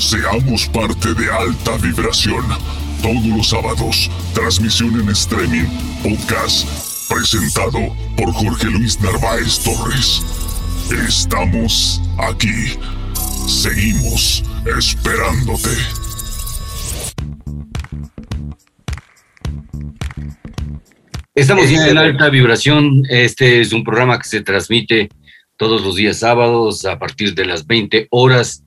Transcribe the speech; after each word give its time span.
Seamos 0.00 0.66
parte 0.68 1.12
de 1.12 1.30
alta 1.30 1.76
vibración. 1.76 2.42
Todos 3.02 3.26
los 3.26 3.50
sábados, 3.50 4.10
transmisión 4.32 4.98
en 4.98 5.10
streaming, 5.10 5.66
podcast, 6.02 6.66
presentado 7.06 7.94
por 8.16 8.32
Jorge 8.32 8.68
Luis 8.68 8.98
Narváez 8.98 9.58
Torres. 9.62 10.22
Estamos 11.06 12.00
aquí. 12.16 12.78
Seguimos 13.46 14.42
esperándote. 14.78 15.68
Estamos 21.34 21.68
ya 21.68 21.88
en 21.88 21.98
alta 21.98 22.30
vibración. 22.30 23.02
Este 23.10 23.60
es 23.60 23.74
un 23.74 23.84
programa 23.84 24.18
que 24.18 24.28
se 24.28 24.40
transmite 24.40 25.10
todos 25.58 25.84
los 25.84 25.96
días 25.96 26.20
sábados 26.20 26.86
a 26.86 26.98
partir 26.98 27.34
de 27.34 27.44
las 27.44 27.66
20 27.66 28.08
horas. 28.10 28.64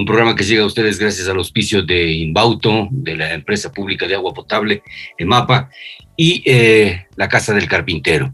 Un 0.00 0.06
programa 0.06 0.34
que 0.34 0.44
llega 0.44 0.62
a 0.62 0.66
ustedes 0.66 0.98
gracias 0.98 1.28
al 1.28 1.36
auspicio 1.36 1.82
de 1.82 2.10
Inbauto, 2.10 2.88
de 2.90 3.18
la 3.18 3.34
empresa 3.34 3.70
pública 3.70 4.08
de 4.08 4.14
agua 4.14 4.32
potable, 4.32 4.82
EMAPA, 5.18 5.68
y 6.16 6.42
eh, 6.46 7.04
la 7.16 7.28
Casa 7.28 7.52
del 7.52 7.68
Carpintero. 7.68 8.32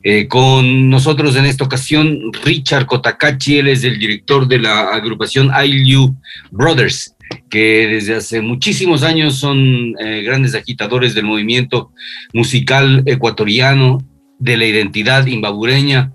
Eh, 0.00 0.28
con 0.28 0.88
nosotros 0.88 1.34
en 1.34 1.46
esta 1.46 1.64
ocasión, 1.64 2.30
Richard 2.44 2.86
Kotakachi, 2.86 3.58
él 3.58 3.66
es 3.66 3.82
el 3.82 3.98
director 3.98 4.46
de 4.46 4.60
la 4.60 4.94
agrupación 4.94 5.50
ILU 5.64 6.14
Brothers 6.52 7.16
que 7.50 7.88
desde 7.88 8.14
hace 8.14 8.40
muchísimos 8.40 9.02
años 9.02 9.34
son 9.34 9.96
eh, 9.98 10.22
grandes 10.22 10.54
agitadores 10.54 11.16
del 11.16 11.24
movimiento 11.24 11.90
musical 12.32 13.02
ecuatoriano, 13.06 13.98
de 14.38 14.56
la 14.56 14.66
identidad 14.66 15.26
imbabureña, 15.26 16.12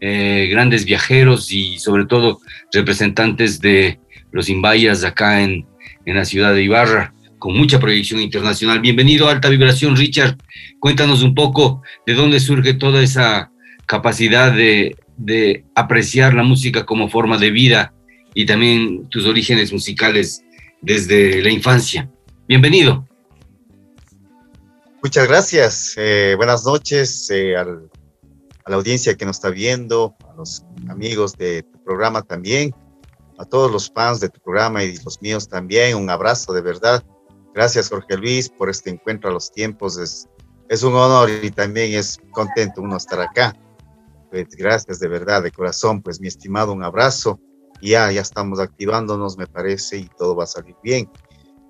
eh, 0.00 0.48
grandes 0.50 0.86
viajeros 0.86 1.52
y 1.52 1.78
sobre 1.78 2.06
todo 2.06 2.40
representantes 2.72 3.60
de 3.60 4.00
los 4.32 4.48
imbayas 4.48 5.04
acá 5.04 5.42
en, 5.42 5.66
en 6.06 6.16
la 6.16 6.24
ciudad 6.24 6.54
de 6.54 6.62
Ibarra, 6.62 7.14
con 7.38 7.56
mucha 7.56 7.80
proyección 7.80 8.20
internacional. 8.20 8.80
Bienvenido 8.80 9.28
a 9.28 9.32
Alta 9.32 9.48
Vibración, 9.48 9.96
Richard. 9.96 10.36
Cuéntanos 10.78 11.22
un 11.22 11.34
poco 11.34 11.82
de 12.06 12.14
dónde 12.14 12.40
surge 12.40 12.74
toda 12.74 13.02
esa 13.02 13.50
capacidad 13.86 14.52
de, 14.52 14.96
de 15.16 15.64
apreciar 15.74 16.34
la 16.34 16.42
música 16.42 16.86
como 16.86 17.08
forma 17.08 17.38
de 17.38 17.50
vida 17.50 17.92
y 18.34 18.46
también 18.46 19.08
tus 19.08 19.26
orígenes 19.26 19.72
musicales 19.72 20.44
desde 20.80 21.42
la 21.42 21.50
infancia. 21.50 22.10
Bienvenido. 22.46 23.06
Muchas 25.02 25.26
gracias. 25.26 25.94
Eh, 25.96 26.34
buenas 26.36 26.64
noches 26.64 27.30
eh, 27.30 27.56
a 27.56 27.64
la 27.64 28.76
audiencia 28.76 29.16
que 29.16 29.24
nos 29.24 29.36
está 29.36 29.50
viendo, 29.50 30.14
a 30.30 30.36
los 30.36 30.62
amigos 30.88 31.36
de 31.36 31.62
tu 31.62 31.82
programa 31.82 32.22
también, 32.22 32.74
a 33.40 33.46
todos 33.46 33.72
los 33.72 33.90
fans 33.90 34.20
de 34.20 34.28
tu 34.28 34.38
programa 34.40 34.84
y 34.84 34.98
los 34.98 35.22
míos 35.22 35.48
también. 35.48 35.96
Un 35.96 36.10
abrazo 36.10 36.52
de 36.52 36.60
verdad. 36.60 37.02
Gracias, 37.54 37.88
Jorge 37.88 38.18
Luis, 38.18 38.50
por 38.50 38.68
este 38.68 38.90
encuentro 38.90 39.30
a 39.30 39.32
los 39.32 39.50
tiempos. 39.50 39.96
Es, 39.96 40.28
es 40.68 40.82
un 40.82 40.94
honor 40.94 41.30
y 41.42 41.50
también 41.50 41.94
es 41.94 42.18
contento 42.32 42.82
uno 42.82 42.98
estar 42.98 43.18
acá. 43.18 43.56
Pues 44.30 44.48
gracias 44.50 45.00
de 45.00 45.08
verdad, 45.08 45.42
de 45.42 45.50
corazón. 45.50 46.02
Pues 46.02 46.20
mi 46.20 46.28
estimado, 46.28 46.72
un 46.72 46.84
abrazo 46.84 47.40
ya, 47.80 48.12
ya 48.12 48.20
estamos 48.20 48.60
activándonos, 48.60 49.38
me 49.38 49.46
parece, 49.46 49.96
y 49.96 50.10
todo 50.18 50.36
va 50.36 50.44
a 50.44 50.46
salir 50.46 50.76
bien. 50.82 51.10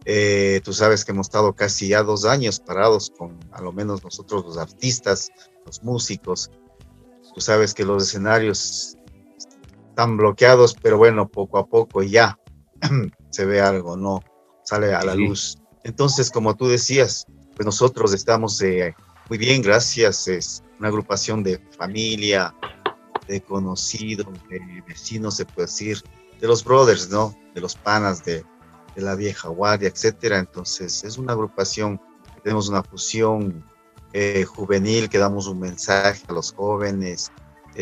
Eh, 0.07 0.61
tú 0.65 0.73
sabes 0.73 1.05
que 1.05 1.13
hemos 1.13 1.29
estado 1.29 1.55
casi 1.55 1.89
ya 1.89 2.03
dos 2.03 2.25
años 2.25 2.59
parados 2.59 3.13
con, 3.17 3.39
a 3.53 3.63
lo 3.63 3.73
menos 3.73 4.03
nosotros 4.03 4.45
los 4.45 4.59
artistas, 4.59 5.31
los 5.65 5.85
músicos. 5.85 6.51
Tú 7.33 7.41
sabes 7.41 7.75
que 7.75 7.85
los 7.85 8.03
escenarios 8.03 8.97
están 9.91 10.17
bloqueados, 10.17 10.75
pero 10.81 10.97
bueno, 10.97 11.29
poco 11.29 11.59
a 11.59 11.67
poco 11.67 12.03
ya 12.03 12.39
se 13.31 13.45
ve 13.45 13.61
algo, 13.61 13.97
¿no? 13.97 14.23
Sale 14.65 14.95
a 14.95 15.03
la 15.03 15.15
luz. 15.15 15.59
Entonces, 15.85 16.31
como 16.31 16.57
tú 16.57 16.69
decías, 16.69 17.27
pues 17.57 17.67
nosotros 17.67 18.15
estamos 18.15 18.61
eh, 18.63 18.95
muy 19.29 19.39
bien, 19.39 19.63
gracias. 19.63 20.29
Es 20.29 20.63
una 20.79 20.89
agrupación 20.89 21.43
de 21.43 21.61
familia, 21.77 22.55
de 23.27 23.41
conocidos, 23.43 24.27
de 24.49 24.83
vecinos, 24.87 25.37
se 25.37 25.45
puede 25.45 25.67
decir, 25.67 26.03
de 26.41 26.47
los 26.47 26.65
brothers, 26.65 27.11
¿no? 27.11 27.37
De 27.55 27.61
los 27.61 27.75
panas 27.75 28.25
de, 28.25 28.45
de 28.95 29.03
la 29.03 29.15
vieja 29.15 29.49
guardia, 29.49 29.89
etcétera. 29.89 30.39
Entonces, 30.39 31.05
es 31.05 31.19
una 31.19 31.33
agrupación, 31.33 32.01
tenemos 32.43 32.69
una 32.69 32.83
fusión 32.83 33.65
eh, 34.13 34.45
juvenil 34.45 35.09
que 35.09 35.19
damos 35.19 35.47
un 35.47 35.61
mensaje 35.61 36.23
a 36.29 36.33
los 36.33 36.53
jóvenes, 36.53 37.31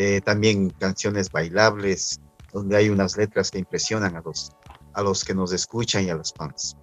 eh, 0.01 0.21
también 0.21 0.69
canciones 0.69 1.29
bailables, 1.29 2.21
donde 2.53 2.77
hay 2.77 2.87
unas 2.87 3.17
letras 3.17 3.51
que 3.51 3.59
impresionan 3.59 4.15
a 4.15 4.21
los, 4.21 4.49
a 4.93 5.01
los 5.01 5.25
que 5.25 5.33
nos 5.33 5.51
escuchan 5.51 6.05
y 6.05 6.09
a 6.09 6.15
los 6.15 6.33
fans. 6.33 6.77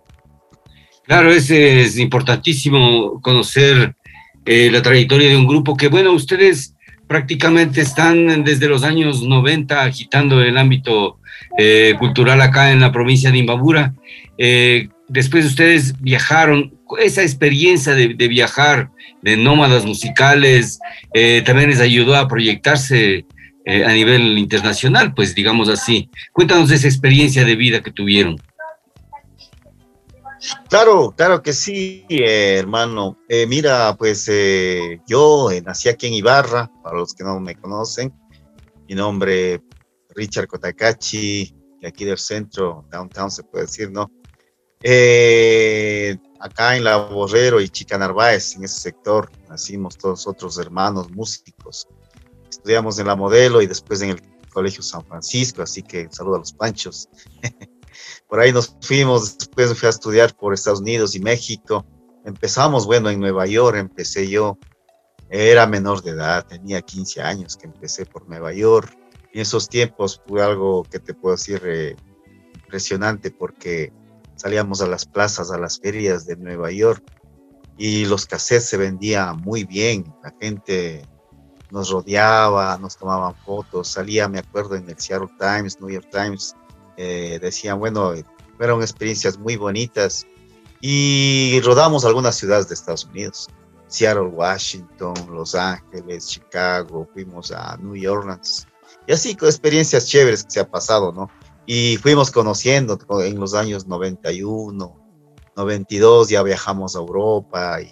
Claro, 1.05 1.31
es, 1.31 1.51
es 1.51 1.97
importantísimo 1.97 3.19
conocer 3.23 3.97
eh, 4.45 4.71
la 4.71 4.83
trayectoria 4.83 5.31
de 5.31 5.37
un 5.39 5.47
grupo 5.47 5.79
que, 5.79 5.89
bueno, 5.89 6.13
ustedes 6.13 6.75
prácticamente 7.09 7.81
están 7.81 8.45
desde 8.45 8.69
los 8.69 8.83
años 8.83 9.23
90 9.23 9.83
agitando 9.83 10.43
el 10.43 10.59
ámbito 10.59 11.19
eh, 11.57 11.95
cultural 11.99 12.43
acá 12.43 12.71
en 12.71 12.81
la 12.81 12.93
provincia 12.93 13.31
de 13.31 13.39
Imbabura. 13.39 13.95
Después 15.09 15.47
ustedes 15.47 15.99
viajaron, 16.03 16.76
esa 16.99 17.23
experiencia 17.23 17.95
de, 17.95 18.29
viajar, 18.29 18.91
de 19.23 19.37
nómadas 19.37 19.85
musicales, 19.85 20.79
eh, 21.15 21.43
también 21.45 21.71
les 21.71 21.81
ayudó 21.81 22.17
a 22.17 22.29
proyectarse 22.29 23.27
a 23.85 23.93
nivel 23.93 24.39
internacional, 24.39 25.13
pues 25.13 25.35
digamos 25.35 25.69
así. 25.69 26.09
Cuéntanos 26.33 26.69
de 26.69 26.77
esa 26.77 26.87
experiencia 26.87 27.45
de 27.45 27.57
vida 27.57 27.83
que 27.83 27.91
tuvieron. 27.91 28.37
Claro, 30.69 31.15
claro 31.17 31.43
que 31.43 31.53
sí, 31.53 32.05
eh, 32.09 32.57
hermano. 32.59 33.19
Eh, 33.29 33.47
mira, 33.47 33.95
pues 33.97 34.29
eh, 34.29 35.01
yo 35.07 35.49
nací 35.65 35.89
aquí 35.89 36.07
en 36.07 36.15
Ibarra, 36.15 36.71
para 36.83 36.97
los 36.97 37.15
que 37.15 37.25
no 37.25 37.41
me 37.41 37.57
conocen. 37.57 38.13
Mi 38.89 38.95
nombre 38.95 39.63
Richard 40.15 40.47
Kotakachi, 40.47 41.55
de 41.81 41.89
aquí 41.89 42.05
del 42.05 42.19
centro, 42.19 42.85
downtown 42.91 43.31
se 43.31 43.43
puede 43.45 43.67
decir, 43.67 43.91
¿no? 43.91 44.11
Acá 46.41 46.77
en 46.77 46.85
La 46.85 46.97
Borrero 46.97 47.61
y 47.61 47.69
Chica 47.69 47.99
Narváez, 47.99 48.57
en 48.57 48.65
ese 48.65 48.81
sector, 48.81 49.31
nacimos 49.49 49.97
todos 49.97 50.27
otros 50.27 50.59
hermanos 50.59 51.11
músicos. 51.11 51.89
Estudiamos 52.49 52.99
en 52.99 53.07
la 53.07 53.17
modelo 53.17 53.63
y 53.63 53.67
después 53.67 54.03
en 54.03 54.11
el 54.11 54.23
Colegio 54.53 54.83
San 54.83 55.05
Francisco, 55.05 55.63
así 55.63 55.83
que 55.83 56.09
saludo 56.11 56.37
a 56.37 56.39
los 56.39 56.53
panchos. 56.53 57.09
Por 58.29 58.41
ahí 58.41 58.53
nos 58.53 58.77
fuimos, 58.81 59.39
después 59.39 59.79
fui 59.79 59.87
a 59.87 59.91
estudiar 59.91 60.37
por 60.37 60.53
Estados 60.53 60.81
Unidos 60.81 61.15
y 61.15 61.21
México. 61.21 61.87
Empezamos, 62.25 62.87
bueno, 62.87 63.09
en 63.11 63.21
Nueva 63.21 63.47
York 63.47 63.77
empecé 63.79 64.29
yo. 64.29 64.59
Era 65.29 65.67
menor 65.67 66.03
de 66.03 66.11
edad, 66.11 66.47
tenía 66.47 66.83
15 66.83 67.23
años 67.23 67.57
que 67.57 67.67
empecé 67.67 68.07
por 68.07 68.29
Nueva 68.29 68.53
York. 68.53 68.97
En 69.33 69.41
esos 69.41 69.69
tiempos 69.69 70.23
fue 70.27 70.43
algo 70.43 70.85
que 70.85 70.99
te 70.99 71.15
puedo 71.15 71.37
decir 71.37 71.61
eh, 71.65 71.97
impresionante 72.55 73.31
porque 73.31 73.93
salíamos 74.37 74.81
a 74.81 74.87
las 74.87 75.05
plazas, 75.05 75.51
a 75.51 75.59
las 75.59 75.81
ferias 75.81 76.27
de 76.27 76.37
Nueva 76.37 76.71
York 76.71 77.03
y 77.77 78.05
los 78.07 78.27
cassettes 78.27 78.69
se 78.69 78.77
vendían 78.77 79.41
muy 79.41 79.65
bien. 79.65 80.05
La 80.23 80.35
gente 80.41 81.07
nos 81.71 81.91
rodeaba, 81.91 82.79
nos 82.79 82.97
tomaban 82.97 83.35
fotos. 83.45 83.89
Salía, 83.89 84.29
me 84.29 84.39
acuerdo, 84.39 84.77
en 84.77 84.89
el 84.89 84.99
Seattle 84.99 85.29
Times, 85.39 85.81
New 85.81 85.91
York 85.91 86.09
Times, 86.11 86.55
eh, 86.97 87.39
decían, 87.41 87.79
bueno, 87.79 88.13
fueron 88.57 88.81
experiencias 88.81 89.39
muy 89.39 89.57
bonitas 89.57 90.27
y 90.81 91.61
rodamos 91.65 92.05
algunas 92.05 92.37
ciudades 92.37 92.69
de 92.69 92.75
Estados 92.75 93.05
Unidos, 93.05 93.49
Seattle, 93.89 94.29
Washington, 94.29 95.15
Los 95.31 95.55
Ángeles, 95.55 96.29
Chicago, 96.29 97.09
fuimos 97.13 97.51
a 97.51 97.77
New 97.79 98.11
Orleans 98.11 98.67
y 99.07 99.13
así 99.13 99.35
con 99.35 99.49
experiencias 99.49 100.07
chéveres 100.07 100.45
que 100.45 100.51
se 100.51 100.61
ha 100.61 100.69
pasado, 100.69 101.13
¿no? 101.13 101.31
Y 101.67 101.97
fuimos 101.97 102.31
conociendo 102.31 102.99
en 103.25 103.41
los 103.41 103.55
años 103.55 103.87
91, 103.87 104.97
92 105.57 106.29
ya 106.29 106.43
viajamos 106.43 106.95
a 106.95 107.01
Europa 107.01 107.81
y 107.81 107.91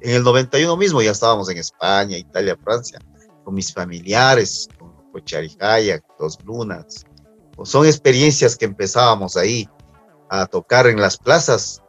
en 0.00 0.16
el 0.16 0.22
91 0.24 0.76
mismo 0.76 1.00
ya 1.02 1.12
estábamos 1.12 1.48
en 1.48 1.58
España, 1.58 2.18
Italia, 2.18 2.56
Francia, 2.62 2.98
con 3.44 3.54
mis 3.54 3.72
familiares, 3.72 4.68
con 4.78 4.92
Cocharijaya, 5.12 6.00
Dos 6.18 6.38
Lunas, 6.44 7.04
son 7.64 7.86
experiencias 7.86 8.56
que 8.56 8.66
empezábamos 8.66 9.36
ahí 9.36 9.68
a 10.28 10.46
tocar 10.46 10.86
en 10.86 11.00
las 11.00 11.16
plazas 11.16 11.82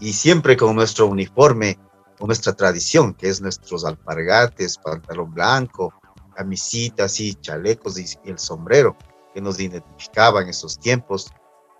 y 0.00 0.12
siempre 0.12 0.56
con 0.56 0.74
nuestro 0.74 1.06
uniforme, 1.06 1.78
con 2.18 2.28
nuestra 2.28 2.54
tradición, 2.54 3.14
que 3.14 3.28
es 3.28 3.40
nuestros 3.40 3.84
alpargates, 3.84 4.78
pantalón 4.78 5.34
blanco, 5.34 5.92
camisitas 6.34 7.20
y 7.20 7.34
chalecos 7.34 7.98
y, 7.98 8.06
el 8.24 8.38
sombrero 8.38 8.96
que 9.38 9.42
nos 9.42 9.60
identificaba 9.60 10.42
en 10.42 10.48
esos 10.48 10.80
tiempos, 10.80 11.30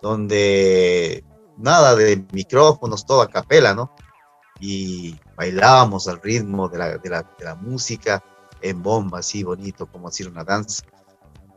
donde 0.00 1.25
nada 1.56 1.96
de 1.96 2.25
micrófonos, 2.32 3.05
todo 3.05 3.20
a 3.20 3.28
capela, 3.28 3.75
¿no? 3.75 3.96
Y 4.60 5.19
bailábamos 5.37 6.06
al 6.06 6.22
ritmo 6.22 6.69
de 6.69 6.78
la, 6.78 6.99
de 6.99 7.10
la, 7.10 7.22
de 7.37 7.44
la 7.44 7.56
música 7.56 8.22
en 8.62 8.81
bomba, 8.81 9.19
así 9.19 9.43
bonito, 9.43 9.87
como 9.87 10.06
hacer 10.06 10.28
una 10.28 10.44
danza. 10.44 10.84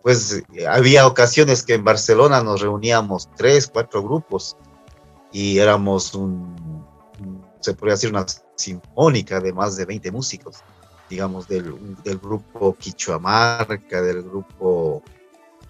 pues 0.02 0.42
había 0.68 1.06
ocasiones 1.06 1.62
que 1.62 1.76
en 1.76 1.84
Barcelona 1.84 2.42
nos 2.42 2.62
reuníamos 2.62 3.30
tres, 3.38 3.70
cuatro 3.72 4.02
grupos 4.02 4.58
y 5.32 5.60
éramos 5.60 6.16
un, 6.16 6.84
se 7.60 7.76
podría 7.76 7.94
decir 7.94 8.10
una 8.10 8.26
sinfónica 8.56 9.40
de 9.40 9.54
más 9.54 9.76
de 9.76 9.86
20 9.86 10.12
músicos, 10.12 10.64
digamos, 11.12 11.48
del, 11.48 11.96
del 12.04 12.18
grupo 12.18 12.74
Quichuamarca, 12.74 14.02
del 14.02 14.24
grupo 14.24 15.04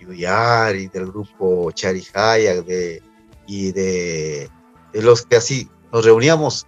Yuyari, 0.02 0.88
del 0.88 1.08
grupo 1.08 1.72
Charijaya, 1.72 2.62
de, 2.62 3.02
y 3.48 3.72
de, 3.72 4.50
los 4.94 5.26
que 5.26 5.38
así 5.38 5.70
nos 5.92 6.06
reuníamos. 6.06 6.68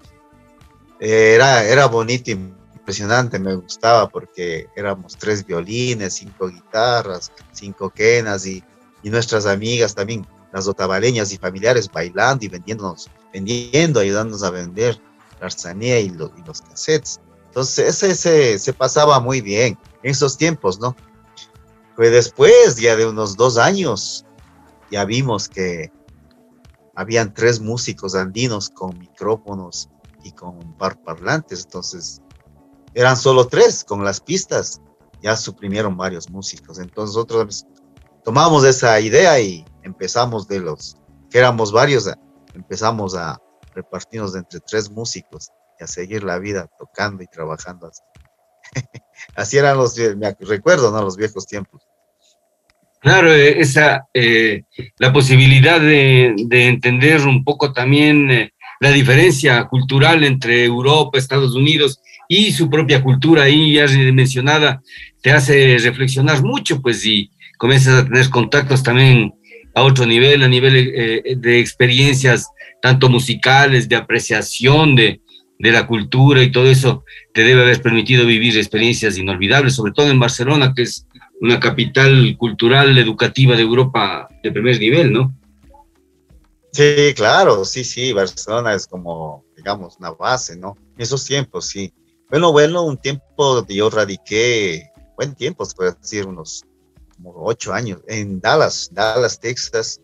Eh, 0.99 1.33
era, 1.35 1.63
era 1.65 1.87
bonito 1.87 2.31
impresionante, 2.31 3.39
me 3.39 3.55
gustaba 3.55 4.09
porque 4.09 4.67
éramos 4.75 5.17
tres 5.17 5.45
violines, 5.45 6.13
cinco 6.13 6.49
guitarras, 6.49 7.31
cinco 7.51 7.89
quenas 7.89 8.45
y, 8.45 8.63
y 9.01 9.09
nuestras 9.09 9.45
amigas 9.45 9.95
también, 9.95 10.25
las 10.51 10.67
otavaleñas 10.67 11.31
y 11.31 11.37
familiares 11.37 11.89
bailando 11.91 12.45
y 12.45 12.47
vendiéndonos, 12.47 13.09
vendiendo, 13.33 13.99
ayudándonos 13.99 14.43
a 14.43 14.51
vender 14.51 14.99
la 15.39 15.47
artesanía 15.47 15.99
y, 15.99 16.09
lo, 16.09 16.31
y 16.37 16.43
los 16.45 16.61
cassettes. 16.61 17.19
Entonces, 17.47 18.01
ese, 18.01 18.57
se 18.57 18.73
pasaba 18.73 19.19
muy 19.19 19.41
bien 19.41 19.77
en 20.01 20.11
esos 20.11 20.37
tiempos, 20.37 20.79
¿no? 20.79 20.95
Pues 21.95 22.11
después, 22.11 22.77
ya 22.77 22.95
de 22.95 23.05
unos 23.05 23.37
dos 23.37 23.57
años, 23.57 24.25
ya 24.89 25.05
vimos 25.05 25.47
que 25.47 25.91
habían 26.95 27.33
tres 27.33 27.59
músicos 27.59 28.15
andinos 28.15 28.69
con 28.69 28.97
micrófonos 28.97 29.89
y 30.23 30.31
con 30.31 30.77
bar 30.77 31.01
parlantes, 31.03 31.65
entonces 31.65 32.21
eran 32.93 33.17
solo 33.17 33.47
tres 33.47 33.83
con 33.83 34.03
las 34.03 34.21
pistas, 34.21 34.81
ya 35.21 35.35
suprimieron 35.35 35.97
varios 35.97 36.29
músicos. 36.29 36.79
Entonces 36.79 37.15
nosotros 37.15 37.65
tomamos 38.23 38.63
esa 38.65 38.99
idea 38.99 39.39
y 39.39 39.65
empezamos 39.83 40.47
de 40.47 40.59
los 40.59 40.97
que 41.29 41.39
éramos 41.39 41.71
varios, 41.71 42.09
empezamos 42.53 43.15
a 43.15 43.41
repartirnos 43.73 44.35
entre 44.35 44.59
tres 44.59 44.89
músicos 44.91 45.49
y 45.79 45.83
a 45.83 45.87
seguir 45.87 46.23
la 46.23 46.37
vida 46.37 46.69
tocando 46.77 47.23
y 47.23 47.27
trabajando 47.27 47.87
así. 47.87 48.01
así 49.35 49.57
eran 49.57 49.77
los, 49.77 49.97
me 49.97 50.35
recuerdo, 50.39 50.91
¿no? 50.91 51.01
Los 51.01 51.17
viejos 51.17 51.45
tiempos. 51.45 51.81
Claro, 53.03 53.33
eh, 53.33 53.59
esa, 53.59 54.07
eh, 54.13 54.63
la 54.97 55.11
posibilidad 55.11 55.81
de, 55.81 56.33
de, 56.37 56.67
entender 56.67 57.19
un 57.27 57.43
poco 57.43 57.73
también 57.73 58.31
eh, 58.31 58.53
la 58.79 58.91
diferencia 58.91 59.65
cultural 59.65 60.23
entre 60.23 60.63
Europa, 60.63 61.17
Estados 61.17 61.53
Unidos 61.53 61.99
y 62.29 62.53
su 62.53 62.69
propia 62.69 63.03
cultura 63.03 63.43
ahí 63.43 63.73
ya 63.73 63.87
mencionada, 64.13 64.81
te 65.21 65.31
hace 65.31 65.77
reflexionar 65.79 66.41
mucho, 66.43 66.81
pues, 66.81 67.05
y 67.05 67.29
comienzas 67.57 68.03
a 68.03 68.05
tener 68.05 68.29
contactos 68.29 68.81
también 68.81 69.33
a 69.75 69.83
otro 69.83 70.05
nivel, 70.05 70.41
a 70.41 70.47
nivel 70.47 70.73
de 71.41 71.59
experiencias, 71.59 72.47
tanto 72.81 73.09
musicales, 73.09 73.89
de 73.89 73.97
apreciación 73.97 74.95
de, 74.95 75.19
de 75.63 75.71
la 75.71 75.87
cultura 75.87 76.43
y 76.43 76.51
todo 76.51 76.65
eso, 76.65 77.05
te 77.33 77.41
debe 77.41 77.61
haber 77.61 77.81
permitido 77.81 78.25
vivir 78.25 78.57
experiencias 78.57 79.17
inolvidables, 79.17 79.73
sobre 79.73 79.93
todo 79.93 80.09
en 80.09 80.19
Barcelona, 80.19 80.73
que 80.75 80.81
es 80.81 81.07
una 81.39 81.57
capital 81.57 82.35
cultural, 82.37 82.97
educativa 82.97 83.55
de 83.55 83.61
Europa 83.61 84.27
de 84.43 84.51
primer 84.51 84.77
nivel, 84.77 85.13
¿no? 85.13 85.33
Sí, 86.73 87.13
claro, 87.15 87.63
sí, 87.63 87.85
sí, 87.85 88.11
Barcelona 88.11 88.73
es 88.73 88.85
como, 88.87 89.45
digamos, 89.55 89.95
una 89.99 90.11
base, 90.11 90.57
¿no? 90.57 90.75
En 90.97 91.01
esos 91.01 91.23
tiempos, 91.23 91.67
sí. 91.67 91.93
Bueno, 92.29 92.51
bueno, 92.51 92.83
un 92.83 92.97
tiempo 92.97 93.65
yo 93.69 93.89
radiqué, 93.89 94.91
buen 95.15 95.33
tiempo, 95.33 95.63
se 95.63 95.75
puede 95.75 95.93
decir, 95.93 96.27
unos 96.27 96.65
como 97.15 97.31
ocho 97.45 97.71
años, 97.71 98.01
en 98.09 98.41
Dallas, 98.41 98.89
Dallas, 98.91 99.39
Texas. 99.39 100.01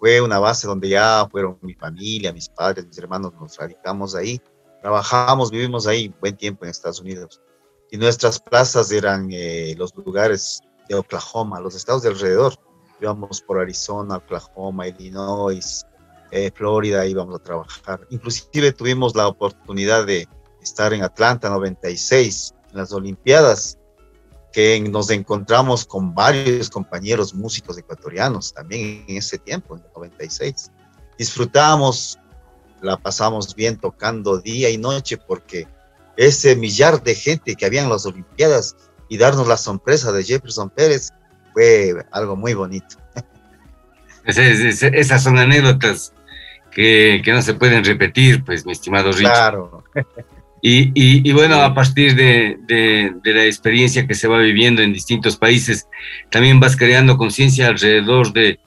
Fue 0.00 0.20
una 0.20 0.40
base 0.40 0.66
donde 0.66 0.88
ya 0.88 1.28
fueron 1.30 1.56
mi 1.62 1.74
familia, 1.74 2.32
mis 2.32 2.48
padres, 2.48 2.84
mis 2.84 2.98
hermanos, 2.98 3.32
nos 3.40 3.56
radicamos 3.56 4.16
ahí. 4.16 4.40
Trabajamos, 4.80 5.50
vivimos 5.50 5.86
ahí 5.86 6.12
buen 6.20 6.36
tiempo 6.36 6.64
en 6.64 6.70
Estados 6.70 7.00
Unidos. 7.00 7.40
Y 7.90 7.96
nuestras 7.96 8.38
plazas 8.38 8.90
eran 8.92 9.28
eh, 9.32 9.74
los 9.76 9.94
lugares 9.94 10.60
de 10.88 10.94
Oklahoma, 10.94 11.60
los 11.60 11.74
estados 11.74 12.02
de 12.02 12.10
alrededor. 12.10 12.54
Íbamos 13.00 13.40
por 13.40 13.58
Arizona, 13.58 14.16
Oklahoma, 14.16 14.86
Illinois, 14.88 15.86
eh, 16.30 16.50
Florida, 16.54 17.06
íbamos 17.06 17.36
a 17.36 17.42
trabajar. 17.42 18.06
Inclusive 18.10 18.72
tuvimos 18.72 19.14
la 19.14 19.28
oportunidad 19.28 20.06
de 20.06 20.28
estar 20.62 20.92
en 20.92 21.02
Atlanta 21.02 21.48
96, 21.48 22.54
en 22.70 22.76
las 22.76 22.92
Olimpiadas, 22.92 23.78
que 24.52 24.80
nos 24.80 25.10
encontramos 25.10 25.86
con 25.86 26.14
varios 26.14 26.68
compañeros 26.70 27.34
músicos 27.34 27.78
ecuatorianos 27.78 28.52
también 28.52 29.04
en 29.08 29.16
ese 29.18 29.38
tiempo, 29.38 29.76
en 29.76 29.82
el 29.82 29.88
96. 29.94 30.70
Disfrutamos, 31.16 32.18
la 32.82 32.96
pasamos 32.96 33.54
bien 33.54 33.76
tocando 33.76 34.38
día 34.38 34.70
y 34.70 34.78
noche 34.78 35.16
porque 35.16 35.66
ese 36.16 36.56
millar 36.56 37.02
de 37.02 37.14
gente 37.14 37.54
que 37.54 37.66
había 37.66 37.82
en 37.82 37.90
las 37.90 38.06
Olimpiadas 38.06 38.76
y 39.08 39.18
darnos 39.18 39.48
la 39.48 39.56
sorpresa 39.56 40.12
de 40.12 40.24
Jefferson 40.24 40.70
Pérez 40.70 41.10
fue 41.52 41.94
algo 42.12 42.36
muy 42.36 42.54
bonito. 42.54 42.96
esas 44.24 45.22
son 45.22 45.38
anécdotas 45.38 46.12
que, 46.70 47.22
que, 47.24 47.32
no 47.32 47.40
se 47.40 47.54
pueden 47.54 47.84
repetir, 47.84 48.44
pues, 48.44 48.66
mi 48.66 48.72
estimado 48.72 49.10
Rich. 49.10 49.20
Claro. 49.20 49.84
Y, 50.60 50.88
y, 50.94 51.28
y, 51.28 51.32
bueno, 51.32 51.62
a 51.62 51.72
partir 51.72 52.16
de, 52.16 52.58
de, 52.66 53.12
de, 53.22 53.32
la 53.32 53.44
experiencia 53.44 54.08
que 54.08 54.14
se 54.14 54.26
va 54.26 54.38
viviendo 54.38 54.82
en 54.82 54.92
distintos 54.92 55.36
países, 55.36 55.86
también 56.30 56.58
vas 56.58 56.76
creando 56.76 57.16
conciencia 57.16 57.68
alrededor 57.68 58.32
de 58.32 58.58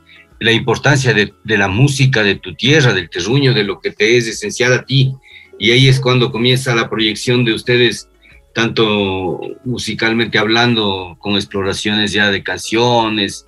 la 0.42 0.52
importancia 0.52 1.14
de, 1.14 1.34
la 1.46 1.68
música 1.68 2.24
de 2.24 2.34
tu 2.34 2.56
tierra, 2.56 2.94
del 2.94 3.12
terruño, 3.12 3.54
de 3.54 3.64
lo 3.64 3.80
que 3.80 3.92
te 3.92 4.18
es 4.18 4.28
esencial 4.28 4.74
a 4.74 4.84
ti. 4.84 5.14
Y 5.60 5.70
ahí 5.70 5.88
es 5.88 6.00
cuando 6.00 6.32
comienza 6.32 6.74
la 6.74 6.90
proyección 6.90 7.46
de 7.46 7.54
ustedes, 7.54 8.10
tanto 8.56 9.40
musicalmente 9.64 10.40
hablando, 10.40 11.16
con 11.20 11.36
exploraciones 11.36 12.12
ya 12.12 12.32
de 12.32 12.42
canciones 12.42 13.46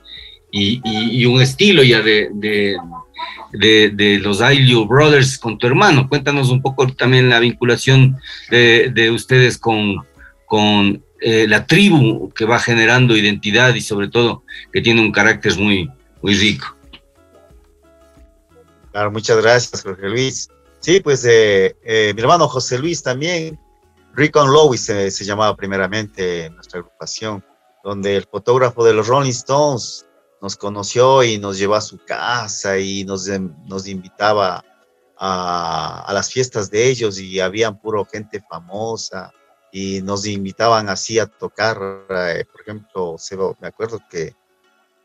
y, 0.52 0.82
y 0.86 1.26
un 1.26 1.42
estilo 1.42 1.82
ya 1.82 2.04
de, 2.04 2.30
de, 2.32 4.20
los 4.20 4.42
Ailio 4.42 4.86
Brothers 4.86 5.40
con 5.40 5.58
tu 5.58 5.66
hermano. 5.66 6.08
Cuéntanos 6.08 6.52
un 6.52 6.62
poco 6.62 6.86
también 6.94 7.28
la 7.28 7.40
vinculación 7.40 8.18
de, 8.52 8.92
de 8.94 9.10
ustedes 9.10 9.58
con, 9.58 10.06
con 10.46 11.04
eh, 11.22 11.48
la 11.48 11.66
tribu 11.66 12.32
que 12.36 12.46
va 12.46 12.60
generando 12.60 13.18
identidad 13.18 13.74
y 13.74 13.82
sobre 13.82 14.10
todo 14.10 14.44
que 14.72 14.82
tiene 14.82 15.02
un 15.02 15.12
carácter 15.12 15.58
muy, 15.58 15.90
muy 16.22 16.36
rico. 16.36 16.78
Muchas 19.12 19.38
gracias, 19.38 19.82
Jorge 19.82 20.08
Luis. 20.10 20.50
Sí, 20.80 21.00
pues 21.00 21.26
eh, 21.26 21.76
eh, 21.84 22.14
mi 22.14 22.22
hermano 22.22 22.48
José 22.48 22.78
Luis 22.78 23.02
también, 23.02 23.60
Rickon 24.14 24.52
Lowy 24.52 24.78
se, 24.78 25.10
llamaba 25.10 25.56
primeramente 25.56 26.50
nuestra 26.52 26.80
agrupación, 26.80 27.44
donde 27.84 28.18
el 28.18 28.24
fotógrafo 28.26 28.84
de 28.84 28.94
los 28.94 29.08
Rolling 29.08 29.32
Stones 29.32 30.06
nos 30.42 30.58
conoció 30.58 31.24
y 31.24 31.38
nos 31.38 31.58
llevó 31.58 31.76
a 31.76 31.82
su 31.82 31.98
casa 32.06 32.78
y 32.78 33.04
nos, 33.06 33.28
nos 33.66 33.88
invitaba 33.88 34.64
a, 35.18 36.04
a, 36.06 36.14
las 36.14 36.30
fiestas 36.30 36.70
de 36.70 36.90
ellos 36.90 37.18
y 37.18 37.40
habían 37.40 37.80
puro 37.80 38.06
gente 38.06 38.44
famosa 38.48 39.32
y 39.72 40.02
nos 40.04 40.28
invitaban 40.28 40.88
así 40.88 41.18
a 41.18 41.26
tocar, 41.26 42.06
eh, 42.10 42.46
por 42.52 42.62
ejemplo, 42.62 43.16
me 43.60 43.68
acuerdo 43.68 44.00
que 44.08 44.36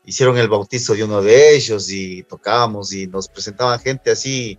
hicieron 0.09 0.39
el 0.39 0.49
bautizo 0.49 0.95
de 0.95 1.03
uno 1.03 1.21
de 1.21 1.55
ellos 1.55 1.91
y 1.91 2.23
tocábamos 2.23 2.91
y 2.93 3.05
nos 3.05 3.27
presentaban 3.27 3.79
gente 3.79 4.09
así, 4.09 4.57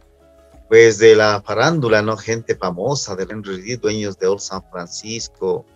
pues 0.68 0.98
de 0.98 1.16
la 1.16 1.42
farándula, 1.44 2.02
¿no? 2.02 2.16
Gente 2.16 2.54
famosa, 2.54 3.16
del 3.16 3.32
Henry 3.32 3.74
dueños 3.74 4.16
de 4.16 4.28
Old 4.28 4.38
San 4.38 4.62
Francisco, 4.70 5.66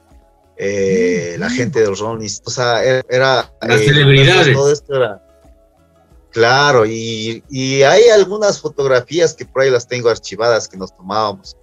eh, 0.57 1.35
la 1.41 1.51
gente 1.51 1.81
de 1.81 1.89
los 1.89 1.99
Rolling 1.99 2.29
o 2.45 2.51
sea, 2.51 2.85
era... 2.85 3.53
Las 3.63 3.81
eh, 3.81 3.87
celebridades. 3.87 4.55
Todo 4.55 4.73
esto 4.73 4.95
era, 4.95 5.21
claro, 6.31 6.87
y, 6.87 7.43
y, 7.51 7.83
hay 7.83 8.05
algunas 8.11 8.61
fotografías 8.61 9.35
que 9.35 9.45
por 9.45 9.63
ahí 9.63 9.71
las 9.71 9.89
tengo 9.89 10.09
archivadas 10.09 10.69
que 10.69 10.77
nos 10.77 10.95
tomábamos. 10.95 11.57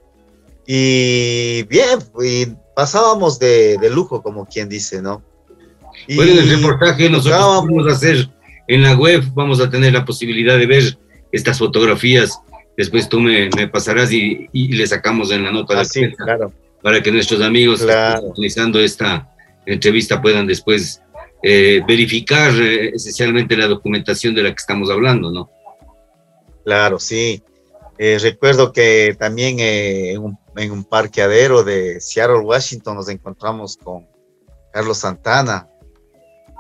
Y 0.68 1.64
bien, 1.64 2.00
y 2.22 2.48
pasábamos 2.76 3.40
de, 3.40 3.78
de 3.78 3.90
lujo, 3.90 4.22
como 4.22 4.46
quien 4.46 4.68
dice, 4.68 5.02
¿no? 5.02 5.24
Y 6.08 6.16
bueno, 6.16 6.32
en 6.34 6.40
el 6.40 6.50
reportaje 6.50 7.10
nosotros 7.10 7.40
vamos 7.40 7.88
a 7.88 7.96
hacer 7.96 8.30
en 8.68 8.84
la 8.84 8.96
web, 8.96 9.24
vamos 9.34 9.60
a 9.60 9.70
tener 9.70 9.94
la 9.94 10.06
posibilidad 10.06 10.58
de 10.58 10.66
ver 10.66 10.98
estas 11.32 11.60
fotografías. 11.60 12.40
Después 12.78 13.10
tú 13.10 13.20
me, 13.20 13.50
me 13.56 13.68
pasarás 13.68 14.12
y, 14.12 14.50
y, 14.54 14.74
le 14.74 14.88
sacamos 14.88 15.32
en 15.32 15.44
la 15.44 15.52
nota 15.52 15.76
ah, 15.76 15.80
de 15.80 15.86
sí, 15.86 16.12
claro 16.16 16.54
para 16.82 17.02
que 17.02 17.12
nuestros 17.12 17.42
amigos 17.42 17.82
claro. 17.82 18.24
utilizando 18.24 18.80
esta 18.80 19.30
entrevista 19.66 20.22
puedan 20.22 20.48
después 20.48 21.02
eh, 21.44 21.82
verificar 21.88 22.54
eh, 22.56 22.90
esencialmente 22.90 23.56
la 23.56 23.68
documentación 23.68 24.34
de 24.36 24.44
la 24.44 24.50
que 24.50 24.60
estamos 24.60 24.90
hablando, 24.90 25.32
¿no? 25.32 25.50
Claro, 26.64 27.00
sí. 27.00 27.44
Eh, 27.98 28.18
recuerdo 28.20 28.72
que 28.72 29.16
también 29.18 29.60
eh, 29.60 30.12
en 30.12 30.24
un, 30.24 30.38
en, 30.56 30.72
un, 30.72 30.84
parqueadero 30.84 31.64
de 31.64 32.00
Seattle, 32.00 32.40
Washington, 32.40 32.96
nos 32.96 33.10
encontramos 33.10 33.78
con 33.78 34.08
Carlos 34.72 35.00
Santana 35.00 35.68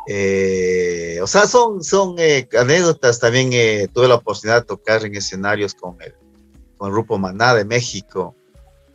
Eh, 0.07 1.19
o 1.21 1.27
sea, 1.27 1.45
son, 1.45 1.83
son 1.83 2.15
eh, 2.17 2.47
anécdotas. 2.57 3.19
También 3.19 3.51
eh, 3.53 3.87
tuve 3.93 4.07
la 4.07 4.15
oportunidad 4.15 4.61
de 4.61 4.67
tocar 4.67 5.05
en 5.05 5.15
escenarios 5.15 5.73
con 5.73 6.01
el, 6.01 6.15
con 6.77 6.87
el 6.87 6.93
grupo 6.93 7.17
Maná 7.17 7.53
de 7.53 7.65
México. 7.65 8.35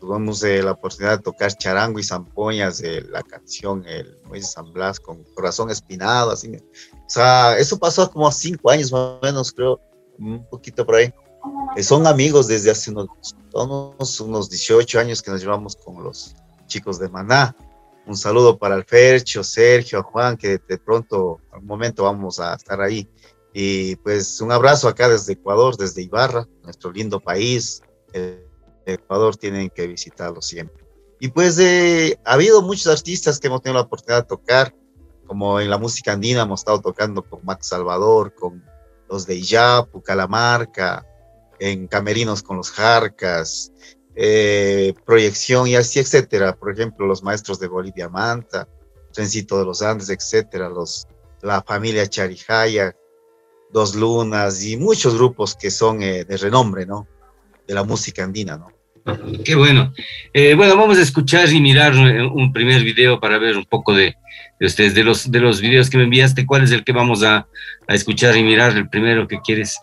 Tuvimos 0.01 0.43
la 0.43 0.73
oportunidad 0.73 1.17
de 1.17 1.23
tocar 1.23 1.53
charango 1.57 1.99
y 1.99 2.05
zampoñas 2.05 2.79
de 2.79 3.01
la 3.03 3.23
canción 3.23 3.85
El 3.87 4.19
Moisés 4.29 4.53
San 4.53 4.71
Blas 4.73 5.01
con 5.01 5.25
Corazón 5.35 5.71
Espinado. 5.71 6.33
Así. 6.33 6.55
O 6.55 7.09
sea, 7.09 7.57
eso 7.59 7.79
pasó 7.79 8.11
como 8.11 8.31
cinco 8.31 8.71
años 8.71 8.93
más 8.93 9.01
o 9.01 9.19
menos, 9.23 9.53
creo, 9.53 9.81
un 10.19 10.47
poquito 10.49 10.85
por 10.85 10.97
ahí. 10.97 11.13
son 11.83 12.07
amigos 12.07 12.47
desde 12.47 12.71
hace 12.71 12.91
unos, 12.91 13.09
unos, 13.55 14.21
unos 14.21 14.51
18 14.51 15.01
años 15.01 15.23
que 15.23 15.31
nos 15.31 15.41
llevamos 15.41 15.75
con 15.77 16.05
los 16.05 16.37
chicos 16.67 16.99
de 16.99 17.09
Maná. 17.09 17.57
Un 18.07 18.17
saludo 18.17 18.57
para 18.57 18.77
el 18.77 18.85
Fercho, 18.85 19.43
Sergio, 19.43 20.03
Juan, 20.05 20.37
que 20.37 20.59
de 20.67 20.79
pronto, 20.79 21.41
al 21.53 21.63
momento 21.63 22.05
vamos 22.05 22.39
a 22.39 22.55
estar 22.55 22.81
ahí. 22.81 23.09
Y 23.53 23.97
pues 23.97 24.41
un 24.41 24.53
abrazo 24.53 24.87
acá 24.87 25.09
desde 25.09 25.33
Ecuador, 25.33 25.77
desde 25.77 26.03
Ibarra, 26.03 26.47
nuestro 26.63 26.93
lindo 26.93 27.19
país. 27.19 27.83
El 28.13 28.45
Ecuador 28.85 29.37
tienen 29.37 29.71
que 29.71 29.87
visitarlo 29.89 30.41
siempre. 30.41 30.85
Y 31.19 31.29
pues 31.29 31.59
eh, 31.59 32.19
ha 32.25 32.35
habido 32.35 32.63
muchos 32.63 32.87
artistas 32.87 33.41
que 33.41 33.49
hemos 33.49 33.63
tenido 33.63 33.81
la 33.81 33.87
oportunidad 33.87 34.23
de 34.23 34.29
tocar, 34.29 34.75
como 35.27 35.59
en 35.59 35.69
la 35.69 35.79
música 35.79 36.13
andina 36.13 36.43
hemos 36.43 36.61
estado 36.61 36.81
tocando 36.81 37.23
con 37.23 37.45
Max 37.45 37.69
Salvador, 37.69 38.35
con 38.35 38.63
los 39.09 39.27
de 39.27 39.35
Iyapu, 39.35 40.03
Calamarca, 40.03 41.05
en 41.59 41.89
Camerinos 41.89 42.43
con 42.43 42.59
los 42.59 42.71
Jarcas, 42.71 43.73
eh, 44.17 44.95
proyección 45.05 45.69
y 45.69 45.77
así, 45.77 45.99
etcétera. 46.01 46.57
Por 46.57 46.73
ejemplo, 46.73 47.07
los 47.07 47.23
maestros 47.23 47.61
de 47.61 47.69
Bolivia 47.69 48.09
Manta, 48.09 48.67
Trencito 49.13 49.59
de 49.59 49.65
los 49.65 49.83
Andes, 49.83 50.11
etcétera, 50.11 50.69
los, 50.69 51.07
la 51.43 51.63
familia 51.63 52.07
Charijaya, 52.09 52.97
Dos 53.73 53.95
Lunas 53.95 54.65
y 54.65 54.77
muchos 54.77 55.15
grupos 55.17 55.55
que 55.55 55.71
son 55.71 56.03
eh, 56.03 56.25
de 56.25 56.37
renombre, 56.37 56.87
¿no? 56.87 57.07
De 57.67 57.75
la 57.75 57.85
música 57.85 58.25
andina, 58.25 58.57
¿no? 58.57 58.69
Qué 59.45 59.55
bueno. 59.55 59.93
Eh, 60.33 60.55
bueno, 60.55 60.77
vamos 60.77 60.99
a 60.99 61.03
escuchar 61.03 61.49
y 61.49 61.61
mirar 61.61 61.95
un 61.95 62.53
primer 62.53 62.83
video 62.83 63.21
para 63.21 63.39
ver 63.39 63.57
un 63.57 63.65
poco 63.65 63.95
de, 63.95 64.15
de, 64.59 64.67
ustedes, 64.67 64.95
de 64.95 65.05
los, 65.05 65.31
de 65.31 65.39
los 65.39 65.61
videos 65.61 65.89
que 65.89 65.97
me 65.97 66.05
enviaste. 66.05 66.45
¿Cuál 66.45 66.65
es 66.65 66.73
el 66.73 66.83
que 66.83 66.93
vamos 66.93 67.23
a, 67.23 67.47
a 67.87 67.95
escuchar 67.95 68.37
y 68.37 68.43
mirar? 68.43 68.77
El 68.77 68.89
primero 68.89 69.29
que 69.29 69.41
quieres. 69.41 69.79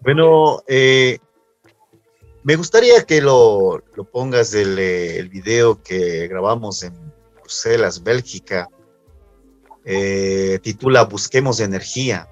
Bueno, 0.00 0.62
eh, 0.66 1.18
me 2.44 2.56
gustaría 2.56 3.04
que 3.04 3.20
lo, 3.20 3.82
lo 3.94 4.04
pongas 4.04 4.54
el, 4.54 4.78
eh, 4.78 5.18
el, 5.18 5.28
video 5.28 5.82
que 5.82 6.26
grabamos 6.28 6.82
en 6.82 6.92
Bruselas, 7.40 8.02
Bélgica. 8.02 8.68
Eh, 9.84 10.58
titula 10.62 11.04
Busquemos 11.04 11.60
energía, 11.60 12.28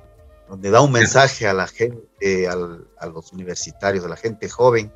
donde 0.49 0.71
da 0.71 0.81
un 0.81 0.93
mensaje 0.93 1.47
a 1.47 1.52
la 1.52 1.67
gente, 1.67 2.49
al, 2.49 2.87
a 2.99 3.07
los 3.07 3.33
universitarios, 3.33 4.05
a 4.05 4.09
la 4.09 4.17
gente 4.17 4.49
joven, 4.49 4.93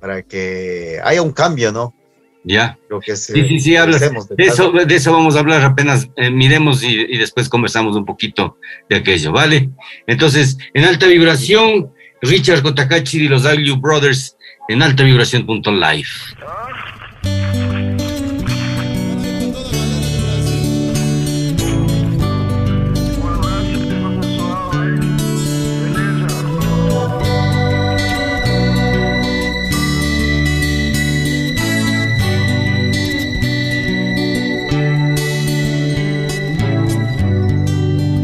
para 0.00 0.22
que 0.22 1.00
haya 1.02 1.22
un 1.22 1.32
cambio, 1.32 1.72
¿no? 1.72 1.94
Ya. 2.42 2.78
Creo 2.88 3.00
que 3.00 3.16
sí, 3.16 3.46
sí, 3.46 3.60
sí, 3.60 3.76
hablas. 3.76 4.00
De, 4.00 4.44
eso, 4.44 4.72
de 4.72 4.94
eso 4.94 5.12
vamos 5.12 5.36
a 5.36 5.40
hablar 5.40 5.62
apenas 5.62 6.08
eh, 6.16 6.30
miremos 6.30 6.82
y, 6.82 7.00
y, 7.00 7.18
después 7.18 7.48
conversamos 7.48 7.94
un 7.96 8.06
poquito 8.06 8.56
de 8.88 8.96
aquello, 8.96 9.30
¿vale? 9.30 9.70
Entonces, 10.06 10.56
en 10.72 10.84
alta 10.84 11.06
vibración, 11.06 11.92
Richard 12.22 12.62
Kotakachi 12.62 13.24
y 13.24 13.28
los 13.28 13.42
W 13.44 13.76
Brothers 13.76 14.36
en 14.68 14.82
alta 14.82 15.02
vibración.live. 15.04 16.08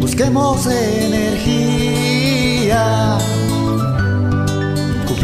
Busquemos 0.00 0.66
energía 0.66 1.66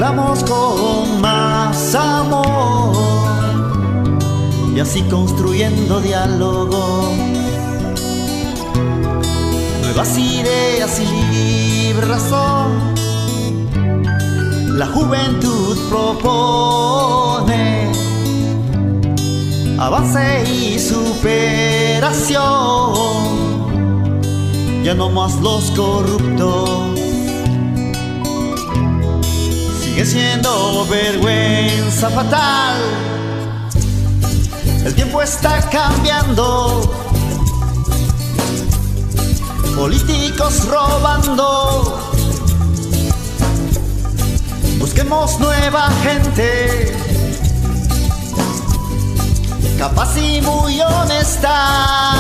cumplamos 0.03 0.43
con 0.43 1.21
más 1.21 1.95
amor 1.95 2.93
y 4.75 4.81
así 4.81 5.01
construyendo 5.03 6.01
diálogo, 6.01 7.13
nuevas 9.81 10.19
ideas 10.19 10.99
y 10.99 11.07
libre 11.07 12.05
razón. 12.07 12.73
La 14.77 14.89
juventud 14.89 15.79
propone 15.89 17.93
avance 19.79 20.43
y 20.51 20.81
superación, 20.81 22.43
ya 24.83 24.95
no 24.95 25.11
más 25.11 25.41
los 25.41 25.71
corruptos 25.71 27.02
sigue 29.93 30.07
siendo 30.07 30.87
vergüenza 30.87 32.09
fatal. 32.09 32.81
El 34.87 34.95
tiempo 34.95 35.21
está 35.21 35.61
cambiando, 35.69 36.91
políticos 39.77 40.67
robando. 40.67 41.99
Busquemos 44.79 45.39
nueva 45.39 45.91
gente, 46.03 46.97
capaz 49.79 50.17
y 50.17 50.41
muy 50.41 50.81
honesta. 50.81 52.12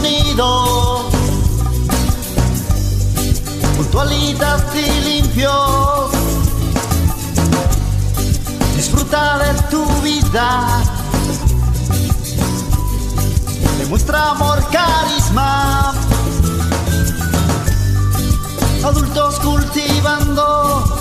Unidos, 0.00 1.06
puntualidad 3.76 4.64
y 4.74 5.00
limpios. 5.00 6.10
Disfruta 8.76 9.38
de 9.38 9.62
tu 9.70 9.84
vida. 10.02 10.82
Demuestra 13.78 14.30
amor, 14.30 14.58
carisma. 14.70 15.94
Adultos 18.82 19.38
cultivando 19.40 21.00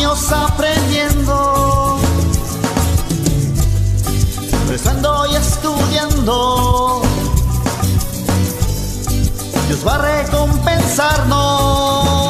niños 0.00 0.30
aprendiendo, 0.32 1.89
rezando 4.70 5.26
y 5.26 5.34
estudiando. 5.34 7.02
Dios 9.66 9.86
va 9.86 9.96
a 9.96 10.22
recompensarnos. 10.22 12.29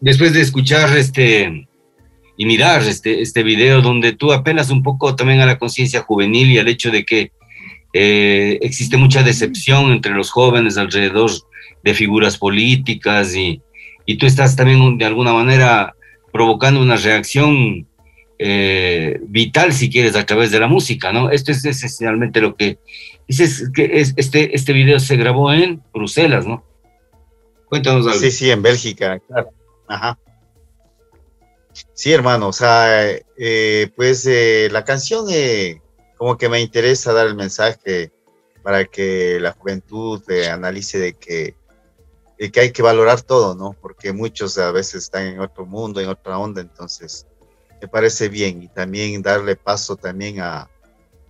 Después 0.00 0.32
de 0.32 0.40
escuchar 0.40 0.96
este 0.96 1.68
y 2.36 2.46
mirar 2.46 2.82
este, 2.82 3.20
este 3.20 3.42
video 3.42 3.82
donde 3.82 4.12
tú 4.12 4.32
apelas 4.32 4.70
un 4.70 4.82
poco 4.82 5.14
también 5.14 5.40
a 5.40 5.46
la 5.46 5.58
conciencia 5.58 6.00
juvenil 6.00 6.50
y 6.50 6.58
al 6.58 6.68
hecho 6.68 6.90
de 6.90 7.04
que 7.04 7.30
eh, 7.92 8.58
existe 8.62 8.96
mucha 8.96 9.22
decepción 9.22 9.92
entre 9.92 10.14
los 10.14 10.30
jóvenes 10.30 10.78
alrededor 10.78 11.30
de 11.84 11.94
figuras 11.94 12.38
políticas 12.38 13.34
y, 13.36 13.60
y 14.06 14.16
tú 14.16 14.26
estás 14.26 14.56
también 14.56 14.98
de 14.98 15.04
alguna 15.04 15.32
manera 15.32 15.94
provocando 16.32 16.80
una 16.80 16.96
reacción 16.96 17.86
eh, 18.38 19.20
vital, 19.28 19.72
si 19.72 19.90
quieres, 19.90 20.16
a 20.16 20.26
través 20.26 20.50
de 20.50 20.58
la 20.58 20.66
música, 20.66 21.12
¿no? 21.12 21.30
Esto 21.30 21.52
es 21.52 21.64
esencialmente 21.64 22.40
lo 22.40 22.56
que 22.56 22.78
dices, 23.28 23.70
que 23.72 24.00
es, 24.00 24.14
este, 24.16 24.56
este 24.56 24.72
video 24.72 24.98
se 24.98 25.16
grabó 25.16 25.52
en 25.52 25.80
Bruselas, 25.92 26.46
¿no? 26.46 26.64
Cuéntanos 27.72 28.06
algo. 28.06 28.18
Sí, 28.18 28.30
sí, 28.30 28.50
en 28.50 28.60
Bélgica, 28.60 29.18
claro. 29.20 29.48
Ajá. 29.88 30.18
Sí, 31.94 32.12
hermano, 32.12 32.48
o 32.48 32.52
sea, 32.52 33.10
eh, 33.38 33.90
pues 33.96 34.26
eh, 34.26 34.68
la 34.70 34.84
canción 34.84 35.24
eh, 35.30 35.80
como 36.18 36.36
que 36.36 36.50
me 36.50 36.60
interesa 36.60 37.14
dar 37.14 37.26
el 37.26 37.34
mensaje 37.34 38.12
para 38.62 38.84
que 38.84 39.38
la 39.40 39.52
juventud 39.52 40.22
analice 40.50 40.98
de 40.98 41.14
que, 41.14 41.56
que 42.36 42.60
hay 42.60 42.72
que 42.72 42.82
valorar 42.82 43.22
todo, 43.22 43.54
¿no? 43.54 43.74
Porque 43.80 44.12
muchos 44.12 44.58
a 44.58 44.70
veces 44.70 45.04
están 45.04 45.28
en 45.28 45.40
otro 45.40 45.64
mundo, 45.64 45.98
en 45.98 46.10
otra 46.10 46.36
onda, 46.36 46.60
entonces 46.60 47.26
me 47.80 47.88
parece 47.88 48.28
bien 48.28 48.62
y 48.62 48.68
también 48.68 49.22
darle 49.22 49.56
paso 49.56 49.96
también 49.96 50.40
a, 50.40 50.68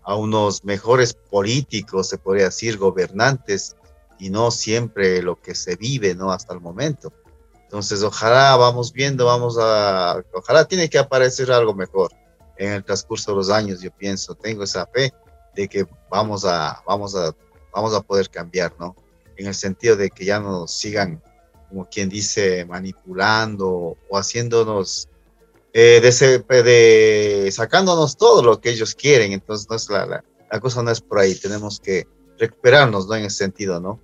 a 0.02 0.16
unos 0.16 0.64
mejores 0.64 1.14
políticos, 1.14 2.08
se 2.08 2.18
podría 2.18 2.46
decir, 2.46 2.78
gobernantes, 2.78 3.76
y 4.22 4.30
no 4.30 4.52
siempre 4.52 5.20
lo 5.20 5.40
que 5.42 5.52
se 5.52 5.74
vive, 5.74 6.14
¿no? 6.14 6.30
Hasta 6.30 6.54
el 6.54 6.60
momento. 6.60 7.12
Entonces, 7.64 8.04
ojalá 8.04 8.54
vamos 8.54 8.92
viendo, 8.92 9.26
vamos 9.26 9.56
a, 9.60 10.22
ojalá 10.32 10.64
tiene 10.64 10.88
que 10.88 10.96
aparecer 10.96 11.50
algo 11.50 11.74
mejor 11.74 12.12
en 12.56 12.70
el 12.70 12.84
transcurso 12.84 13.32
de 13.32 13.38
los 13.38 13.50
años, 13.50 13.80
yo 13.80 13.90
pienso, 13.90 14.36
tengo 14.36 14.62
esa 14.62 14.86
fe 14.86 15.12
de 15.56 15.66
que 15.66 15.84
vamos 16.08 16.44
a, 16.44 16.80
vamos 16.86 17.16
a, 17.16 17.34
vamos 17.74 17.94
a 17.94 18.00
poder 18.00 18.30
cambiar, 18.30 18.72
¿no? 18.78 18.94
En 19.36 19.48
el 19.48 19.54
sentido 19.56 19.96
de 19.96 20.08
que 20.08 20.24
ya 20.24 20.38
no 20.38 20.68
sigan, 20.68 21.20
como 21.68 21.86
quien 21.86 22.08
dice, 22.08 22.64
manipulando 22.64 23.96
o 24.08 24.16
haciéndonos, 24.16 25.08
eh, 25.72 26.00
de, 26.00 26.62
de, 26.62 27.50
sacándonos 27.50 28.16
todo 28.16 28.40
lo 28.44 28.60
que 28.60 28.70
ellos 28.70 28.94
quieren. 28.94 29.32
Entonces, 29.32 29.68
no 29.68 29.74
es 29.74 29.90
la, 29.90 30.06
la, 30.06 30.24
la 30.48 30.60
cosa 30.60 30.80
no 30.84 30.92
es 30.92 31.00
por 31.00 31.18
ahí, 31.18 31.34
tenemos 31.34 31.80
que 31.80 32.06
recuperarnos, 32.38 33.08
¿no? 33.08 33.16
En 33.16 33.24
ese 33.24 33.38
sentido, 33.38 33.80
¿no? 33.80 33.98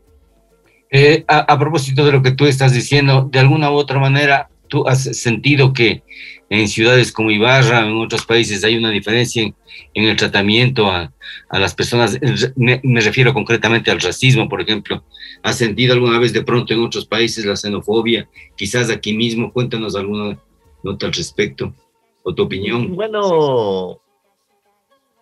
Eh, 0.90 1.24
a, 1.29 1.59
propósito 1.59 2.05
de 2.05 2.12
lo 2.12 2.22
que 2.22 2.33
tú 2.33 2.46
estás 2.46 2.72
diciendo, 2.72 3.29
de 3.31 3.38
alguna 3.38 3.70
u 3.70 3.74
otra 3.74 3.98
manera, 3.98 4.48
tú 4.68 4.87
has 4.88 5.03
sentido 5.03 5.72
que 5.72 6.03
en 6.51 6.66
ciudades 6.68 7.12
como 7.12 7.31
Ibarra, 7.31 7.87
en 7.87 7.96
otros 7.96 8.24
países, 8.24 8.64
hay 8.64 8.77
una 8.77 8.90
diferencia 8.90 9.42
en, 9.42 9.55
el 9.94 10.16
tratamiento 10.16 10.90
a, 10.90 11.12
las 11.51 11.74
personas. 11.74 12.18
Me, 12.57 12.81
refiero 13.01 13.35
concretamente 13.35 13.90
al 13.90 14.01
racismo, 14.01 14.48
por 14.48 14.62
ejemplo. 14.62 15.05
¿Has 15.42 15.57
sentido 15.57 15.92
alguna 15.92 16.18
vez 16.18 16.33
de 16.33 16.42
pronto 16.42 16.72
en 16.72 16.81
otros 16.81 17.07
países 17.07 17.44
la 17.44 17.57
xenofobia? 17.57 18.29
Quizás 18.57 18.90
aquí 18.90 19.14
mismo, 19.14 19.53
cuéntanos 19.53 19.94
alguna 19.94 20.38
nota 20.83 21.07
al 21.07 21.12
respecto 21.12 21.74
o 22.22 22.35
tu 22.35 22.42
opinión. 22.42 22.96
Bueno, 22.96 24.01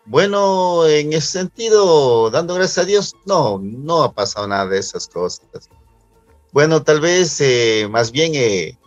bueno, 0.07 0.87
en 0.87 1.13
ese 1.13 1.27
sentido, 1.27 2.31
dando 2.31 2.55
gracias 2.55 2.79
a 2.79 2.87
Dios, 2.87 3.17
no, 3.25 3.59
no 3.61 4.05
ha 4.05 4.13
pasado 4.13 4.47
nada 4.47 4.67
de 4.67 4.79
esas 4.79 5.09
cosas. 5.09 5.69
Bueno, 6.53 6.83
tal 6.83 7.01
vez 7.01 7.41
eh, 7.41 7.89
más 7.91 8.13
bien 8.13 8.33
eh, 8.37 8.79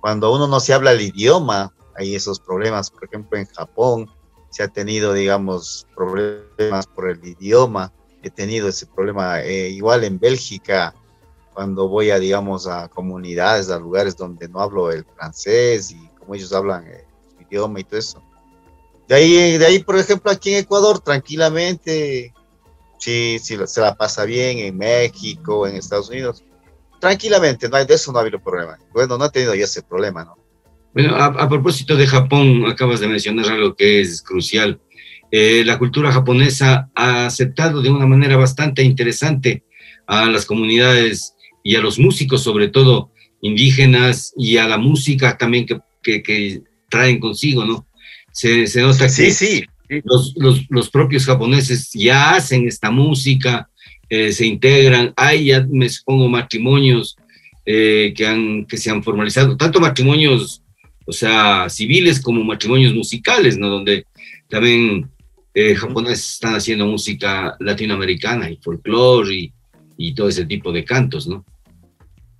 cuando 0.00 0.34
uno 0.34 0.46
no 0.46 0.60
se 0.60 0.72
habla 0.72 0.92
el 0.92 1.02
idioma, 1.02 1.74
hay 1.94 2.14
esos 2.14 2.40
problemas. 2.40 2.90
Por 2.90 3.04
ejemplo, 3.04 3.38
en 3.38 3.46
Japón 3.46 4.10
se 4.48 4.62
ha 4.62 4.68
tenido, 4.68 5.12
digamos, 5.12 5.86
problemas 5.94 6.86
por 6.86 7.10
el 7.10 7.22
idioma. 7.22 7.92
He 8.22 8.30
tenido 8.30 8.68
ese 8.68 8.86
problema 8.86 9.42
eh, 9.42 9.68
igual 9.68 10.04
en 10.04 10.18
Bélgica, 10.18 10.94
cuando 11.52 11.86
voy 11.86 12.10
a, 12.10 12.18
digamos, 12.18 12.66
a 12.66 12.88
comunidades, 12.88 13.68
a 13.68 13.78
lugares 13.78 14.16
donde 14.16 14.48
no 14.48 14.60
hablo 14.60 14.90
el 14.90 15.04
francés 15.04 15.90
y 15.90 16.08
como 16.18 16.34
ellos 16.34 16.52
hablan 16.54 16.86
el 16.86 17.04
idioma 17.46 17.78
y 17.78 17.84
todo 17.84 17.98
eso 17.98 18.22
de 19.12 19.18
ahí, 19.18 19.58
de 19.58 19.66
ahí, 19.66 19.78
por 19.80 19.98
ejemplo, 19.98 20.30
aquí 20.30 20.54
en 20.54 20.60
Ecuador, 20.60 20.98
tranquilamente, 20.98 22.32
sí, 22.98 23.36
sí, 23.38 23.58
se 23.66 23.80
la 23.82 23.94
pasa 23.94 24.24
bien, 24.24 24.58
en 24.60 24.78
México, 24.78 25.66
en 25.66 25.76
Estados 25.76 26.08
Unidos, 26.08 26.42
tranquilamente, 26.98 27.68
no 27.68 27.76
hay, 27.76 27.84
de 27.84 27.92
eso 27.92 28.10
no 28.10 28.16
ha 28.16 28.22
habido 28.22 28.42
problema. 28.42 28.78
Bueno, 28.94 29.18
no 29.18 29.24
ha 29.24 29.30
tenido 29.30 29.54
ya 29.54 29.64
ese 29.64 29.82
problema, 29.82 30.24
¿no? 30.24 30.38
Bueno, 30.94 31.14
a, 31.16 31.46
propósito 31.46 31.94
de 31.94 32.06
Japón, 32.06 32.64
acabas 32.64 33.00
de 33.00 33.08
mencionar 33.08 33.52
algo 33.52 33.74
que 33.74 34.00
es 34.00 34.22
crucial. 34.22 34.80
Eh, 35.30 35.62
la 35.66 35.78
cultura 35.78 36.10
japonesa 36.10 36.88
ha 36.94 37.26
aceptado 37.26 37.82
de 37.82 37.90
una 37.90 38.06
manera 38.06 38.38
bastante 38.38 38.82
interesante 38.82 39.62
a 40.06 40.24
las 40.30 40.46
comunidades 40.46 41.34
y 41.62 41.76
a 41.76 41.82
los 41.82 41.98
músicos, 41.98 42.42
sobre 42.42 42.68
todo 42.68 43.10
indígenas, 43.42 44.32
y 44.38 44.56
a 44.56 44.66
la 44.66 44.78
música 44.78 45.36
también 45.36 45.66
que, 45.66 45.80
que, 46.02 46.22
que 46.22 46.62
traen 46.88 47.20
consigo, 47.20 47.66
¿no? 47.66 47.86
Se, 48.32 48.66
nota 48.80 49.06
que 49.06 49.30
sí, 49.30 49.64
Los, 50.04 50.34
los, 50.36 50.64
los, 50.70 50.90
propios 50.90 51.26
japoneses 51.26 51.90
ya 51.92 52.34
hacen 52.34 52.66
esta 52.66 52.90
música, 52.90 53.68
eh, 54.08 54.32
se 54.32 54.46
integran, 54.46 55.12
hay 55.16 55.46
ya 55.46 55.66
me 55.68 55.88
supongo 55.88 56.28
matrimonios 56.28 57.16
eh, 57.64 58.12
que, 58.16 58.26
han, 58.26 58.64
que 58.66 58.76
se 58.76 58.90
han 58.90 59.02
formalizado, 59.02 59.56
tanto 59.56 59.80
matrimonios, 59.80 60.62
o 61.06 61.12
sea, 61.12 61.68
civiles 61.68 62.20
como 62.20 62.42
matrimonios 62.42 62.94
musicales, 62.94 63.56
¿no? 63.56 63.68
Donde 63.68 64.06
también 64.48 65.08
eh, 65.54 65.74
japoneses 65.74 66.32
están 66.34 66.54
haciendo 66.54 66.86
música 66.86 67.56
latinoamericana 67.60 68.50
y 68.50 68.56
folclore 68.56 69.34
y, 69.34 69.52
y, 69.96 70.14
todo 70.14 70.28
ese 70.28 70.44
tipo 70.46 70.72
de 70.72 70.84
cantos, 70.84 71.28
¿no? 71.28 71.44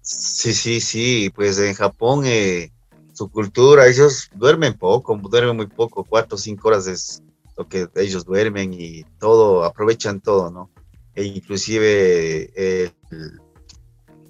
Sí, 0.01 0.53
sí, 0.53 0.81
sí, 0.81 1.31
pues 1.35 1.59
en 1.61 1.75
Japón 1.75 2.25
eh, 2.27 2.71
su 3.13 3.31
cultura, 3.31 3.87
ellos 3.87 4.31
duermen 4.35 4.75
poco, 4.75 5.17
duermen 5.17 5.57
muy 5.57 5.67
poco, 5.67 6.05
cuatro 6.05 6.37
o 6.37 6.39
cinco 6.39 6.69
horas 6.69 6.87
es 6.87 7.23
lo 7.57 7.69
que 7.69 7.89
ellos 7.97 8.25
duermen 8.25 8.73
y 8.73 9.05
todo, 9.19 9.65
aprovechan 9.65 10.21
todo, 10.21 10.51
¿no? 10.51 10.71
E 11.15 11.25
inclusive 11.25 12.91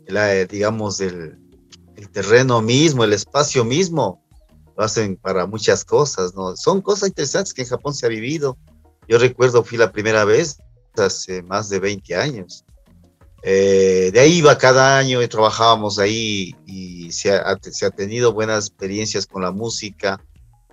el, 0.06 0.48
digamos, 0.48 1.00
el, 1.00 1.38
el, 1.96 2.10
terreno 2.10 2.60
mismo, 2.60 3.04
el 3.04 3.12
espacio 3.12 3.64
mismo, 3.64 4.20
lo 4.76 4.84
hacen 4.84 5.16
para 5.16 5.46
muchas 5.46 5.84
cosas, 5.84 6.34
¿no? 6.34 6.56
Son 6.56 6.80
cosas 6.80 7.08
interesantes 7.08 7.54
que 7.54 7.62
en 7.62 7.68
Japón 7.68 7.94
se 7.94 8.06
ha 8.06 8.08
vivido. 8.08 8.58
Yo 9.06 9.18
recuerdo, 9.18 9.62
fui 9.62 9.78
la 9.78 9.92
primera 9.92 10.24
vez 10.24 10.58
hace 10.96 11.42
más 11.42 11.68
de 11.68 11.78
20 11.78 12.16
años 12.16 12.64
eh, 13.42 14.10
de 14.12 14.20
ahí 14.20 14.34
iba 14.34 14.56
cada 14.56 14.98
año 14.98 15.20
y 15.20 15.26
trabajábamos 15.26 15.98
ahí 15.98 16.54
y 16.64 17.01
se 17.12 17.32
ha, 17.32 17.90
tenido 17.90 18.32
buenas 18.32 18.66
experiencias 18.68 19.26
con 19.26 19.42
la 19.42 19.52
música. 19.52 20.24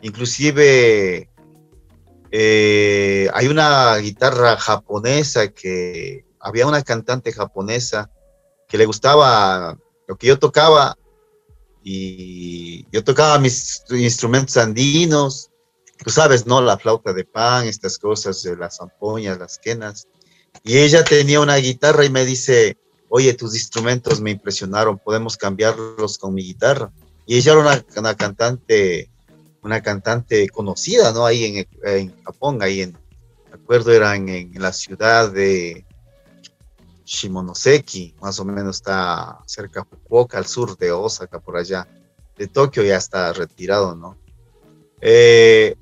Inclusive 0.02 1.30
eh, 2.32 3.30
hay 3.34 3.48
una 3.48 3.98
guitarra 3.98 4.58
japonesa 4.58 5.50
que 5.50 6.26
había 6.40 6.68
una 6.68 6.82
cantante 6.84 7.32
japonesa 7.32 8.10
que 8.68 8.78
le 8.78 8.86
gustaba 8.86 9.78
lo 10.08 10.18
que 10.18 10.28
yo 10.28 10.40
tocaba 10.40 10.98
y 11.84 12.86
yo 12.92 13.04
tocaba 13.04 13.40
mis 13.40 13.84
instrumentos 13.90 14.58
andinos 14.58 15.50
tú 16.04 16.10
sabes, 16.10 16.46
¿no? 16.46 16.62
La 16.62 16.78
flauta 16.78 17.14
de 17.14 17.26
pan, 17.26 17.68
estas 17.68 17.98
cosas, 17.98 18.44
las 18.58 18.78
zampoñas, 18.78 19.38
las 19.38 19.58
quenas. 19.58 20.08
Y 20.64 20.78
ella 20.78 21.04
tenía 21.04 21.40
una 21.40 21.58
guitarra 21.58 22.06
y 22.06 22.10
me 22.10 22.26
dice, 22.26 22.78
oye, 23.10 23.34
tus 23.34 23.56
instrumentos 23.56 24.22
me 24.22 24.32
impresionaron, 24.32 24.98
podemos 24.98 25.36
cambiarlos 25.36 26.18
con 26.18 26.34
mi 26.34 26.44
guitarra. 26.44 26.92
Y 27.26 27.38
ella 27.38 27.52
era 27.54 27.84
una, 27.96 28.16
cantante, 28.16 29.10
una 29.62 29.82
cantante 29.82 30.48
conocida, 30.50 31.12
¿no? 31.12 31.26
Ahí 31.26 31.68
en, 31.84 32.16
Japón, 32.24 32.60
ahí 32.62 32.82
en, 32.82 32.94
me 32.94 33.56
acuerdo, 33.62 33.92
era 33.92 34.16
en, 34.16 34.30
en, 34.30 34.62
la 34.62 34.72
ciudad 34.74 35.32
de 35.32 35.86
Shimonoseki, 37.06 38.16
más 38.22 38.40
o 38.40 38.46
menos 38.46 38.78
está 38.78 39.40
cerca 39.46 39.82
de 39.82 39.90
Fukuoka, 39.90 40.38
al 40.38 40.48
sur 40.48 40.78
de 40.78 40.92
Osaka, 40.92 41.40
por 41.40 41.58
allá. 41.58 41.88
De 42.38 42.48
Tokio 42.48 42.84
ya 42.84 42.98
está 42.98 43.34
retirado, 43.34 43.96
¿no? 43.96 44.18
Eh, 45.02 45.76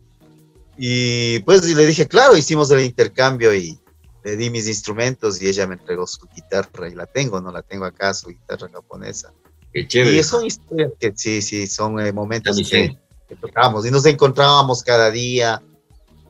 y 0.78 1.40
pues 1.40 1.64
le 1.64 1.86
dije, 1.86 2.08
claro, 2.08 2.38
hicimos 2.38 2.70
el 2.72 2.82
intercambio 2.82 3.54
y 3.54 3.80
le 4.28 4.36
di 4.36 4.50
mis 4.50 4.68
instrumentos 4.68 5.42
y 5.42 5.48
ella 5.48 5.66
me 5.68 5.76
entregó 5.76 6.06
su 6.06 6.28
guitarra 6.28 6.90
y 6.90 6.96
la 6.96 7.06
tengo, 7.06 7.40
no 7.40 7.50
la 7.50 7.62
tengo 7.62 7.86
acá, 7.86 8.14
su 8.14 8.28
guitarra 8.28 8.68
japonesa. 8.68 9.32
Qué 9.72 9.88
chévere. 9.88 10.18
Y 10.18 10.24
son 10.24 10.46
historias 10.46 10.92
que 11.00 11.14
sí, 11.16 11.42
sí, 11.42 11.66
son 11.66 11.98
eh, 12.02 12.12
momentos 12.12 12.58
que, 12.70 12.98
que, 13.30 13.36
tocamos 13.38 13.86
y 13.86 13.92
nos 13.92 14.06
encontrábamos 14.06 14.84
cada 14.84 15.12
día, 15.12 15.64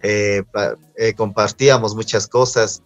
eh, 0.03 0.43
eh, 0.95 1.13
compartíamos 1.15 1.95
muchas 1.95 2.27
cosas 2.27 2.83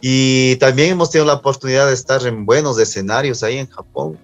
y 0.00 0.56
también 0.56 0.92
hemos 0.92 1.10
tenido 1.10 1.26
la 1.26 1.34
oportunidad 1.34 1.86
de 1.86 1.92
estar 1.92 2.26
en 2.26 2.46
buenos 2.46 2.78
escenarios 2.78 3.42
ahí 3.42 3.58
en 3.58 3.68
Japón. 3.68 4.18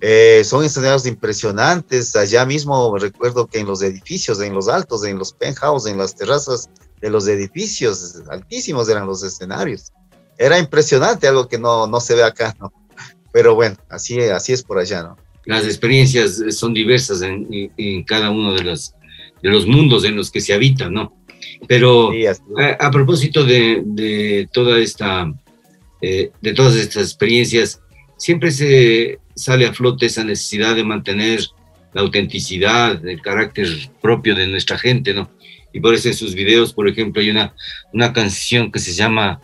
Eh, 0.00 0.42
son 0.44 0.64
escenarios 0.64 1.06
impresionantes. 1.06 2.16
Allá 2.16 2.44
mismo 2.44 2.98
recuerdo 2.98 3.46
que 3.46 3.60
en 3.60 3.66
los 3.66 3.80
edificios, 3.80 4.40
en 4.40 4.54
los 4.54 4.66
altos, 4.66 5.04
en 5.04 5.18
los 5.18 5.32
penthouse, 5.32 5.86
en 5.86 5.98
las 5.98 6.16
terrazas 6.16 6.68
de 7.00 7.10
los 7.10 7.26
edificios, 7.28 8.22
altísimos 8.30 8.88
eran 8.88 9.06
los 9.06 9.22
escenarios. 9.22 9.92
Era 10.38 10.58
impresionante, 10.58 11.28
algo 11.28 11.48
que 11.48 11.58
no, 11.58 11.86
no 11.86 12.00
se 12.00 12.14
ve 12.14 12.22
acá, 12.22 12.54
¿no? 12.58 12.72
Pero 13.32 13.54
bueno, 13.54 13.76
así, 13.88 14.20
así 14.20 14.52
es 14.52 14.62
por 14.62 14.78
allá, 14.78 15.02
¿no? 15.02 15.16
Las 15.44 15.64
experiencias 15.64 16.42
son 16.50 16.74
diversas 16.74 17.22
en, 17.22 17.46
en, 17.50 17.72
en 17.76 18.04
cada 18.04 18.30
uno 18.30 18.52
de 18.54 18.64
los, 18.64 18.94
de 19.42 19.48
los 19.50 19.66
mundos 19.66 20.04
en 20.04 20.16
los 20.16 20.30
que 20.30 20.40
se 20.40 20.52
habita, 20.52 20.90
¿no? 20.90 21.16
Pero 21.66 22.10
sí, 22.12 22.26
a, 22.26 22.36
a, 22.78 22.90
propósito 22.90 23.44
de, 23.44 23.82
de, 23.84 24.48
toda 24.52 24.78
esta, 24.78 25.32
eh, 26.00 26.30
de 26.40 26.52
todas 26.52 26.76
estas 26.76 27.04
experiencias, 27.04 27.80
siempre 28.16 28.50
se 28.50 29.18
sale 29.34 29.66
a 29.66 29.72
flote 29.72 30.06
esa 30.06 30.24
necesidad 30.24 30.74
de 30.74 30.84
mantener 30.84 31.40
la 31.92 32.02
autenticidad, 32.02 33.04
el 33.06 33.20
carácter 33.20 33.66
propio 34.00 34.34
de 34.34 34.46
nuestra 34.46 34.78
gente, 34.78 35.14
¿no? 35.14 35.30
Y 35.72 35.80
por 35.80 35.94
eso 35.94 36.08
en 36.08 36.14
sus 36.14 36.34
videos, 36.34 36.72
por 36.72 36.88
ejemplo, 36.88 37.22
hay 37.22 37.30
una, 37.30 37.54
una 37.92 38.12
canción 38.12 38.72
que 38.72 38.78
se 38.78 38.92
llama, 38.92 39.40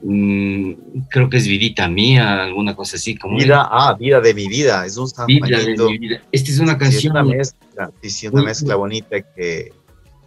mmm, 0.00 0.72
creo 1.10 1.28
que 1.28 1.36
es 1.36 1.46
Vidita 1.46 1.88
Mía, 1.88 2.42
alguna 2.42 2.74
cosa 2.74 2.96
así. 2.96 3.16
Como 3.16 3.36
vida, 3.36 3.68
ah, 3.70 3.94
Vida 3.98 4.20
de 4.20 4.34
mi 4.34 4.48
vida, 4.48 4.86
es 4.86 4.96
un 4.96 5.08
Vida 5.26 5.58
de 5.58 5.76
mi 5.76 5.98
vida. 5.98 6.22
Esta 6.32 6.50
es 6.50 6.58
una 6.58 6.78
canción. 6.78 7.00
Sí, 7.00 7.08
una 7.08 7.24
mezcla, 7.24 7.92
una 8.32 8.42
mezcla 8.42 8.76
bonita 8.76 9.20
que, 9.20 9.72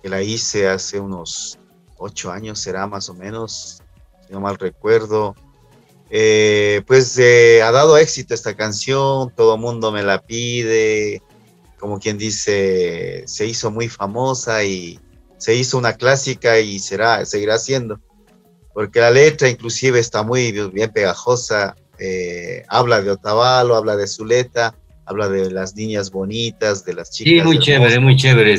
que 0.02 0.10
la 0.10 0.22
hice 0.22 0.68
hace 0.68 1.00
unos 1.00 1.58
ocho 1.98 2.32
años, 2.32 2.60
será 2.60 2.88
más 2.88 3.10
o 3.10 3.14
menos, 3.14 3.82
si 4.28 4.34
no 4.34 4.42
mal 4.42 4.58
recuerdo. 4.58 5.36
Eh, 6.12 6.84
pues 6.86 7.18
eh, 7.18 7.64
ha 7.64 7.72
dado 7.72 7.98
éxito 7.98 8.36
esta 8.36 8.56
canción, 8.56 9.34
todo 9.36 9.56
el 9.56 9.62
mundo 9.62 9.92
me 9.92 10.04
la 10.04 10.22
pide, 10.22 11.22
como 11.80 12.00
quien 12.00 12.18
dice, 12.18 13.24
se 13.26 13.48
hizo 13.48 13.72
muy 13.72 13.90
famosa 13.90 14.64
y 14.64 15.00
se 15.46 15.54
hizo 15.54 15.78
una 15.78 15.94
clásica 15.94 16.60
y 16.60 16.80
será, 16.80 17.24
seguirá 17.24 17.60
siendo, 17.60 18.00
porque 18.74 19.00
la 19.00 19.12
letra 19.12 19.48
inclusive 19.48 20.00
está 20.00 20.24
muy 20.24 20.52
bien 20.74 20.92
pegajosa, 20.92 21.76
eh, 22.00 22.64
habla 22.68 23.04
de 23.04 23.12
Otavalo, 23.12 23.76
habla 23.76 23.96
de 23.96 24.08
Zuleta, 24.08 24.74
habla 25.06 25.30
de 25.30 25.52
las 25.52 25.76
niñas 25.76 26.10
bonitas, 26.10 26.84
de 26.84 26.96
las 26.96 27.12
chicas. 27.12 27.32
Sí, 27.32 27.42
muy 27.44 27.60
chévere, 27.60 28.00
muy 28.00 28.16
chévere, 28.16 28.58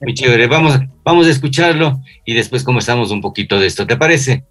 muy 0.00 0.14
chévere. 0.14 0.46
Vamos, 0.46 0.78
vamos 1.02 1.26
a 1.26 1.30
escucharlo 1.30 2.00
y 2.24 2.34
después 2.34 2.62
conversamos 2.62 3.10
un 3.10 3.20
poquito 3.20 3.58
de 3.58 3.66
esto, 3.66 3.84
¿te 3.84 3.96
parece? 3.96 4.44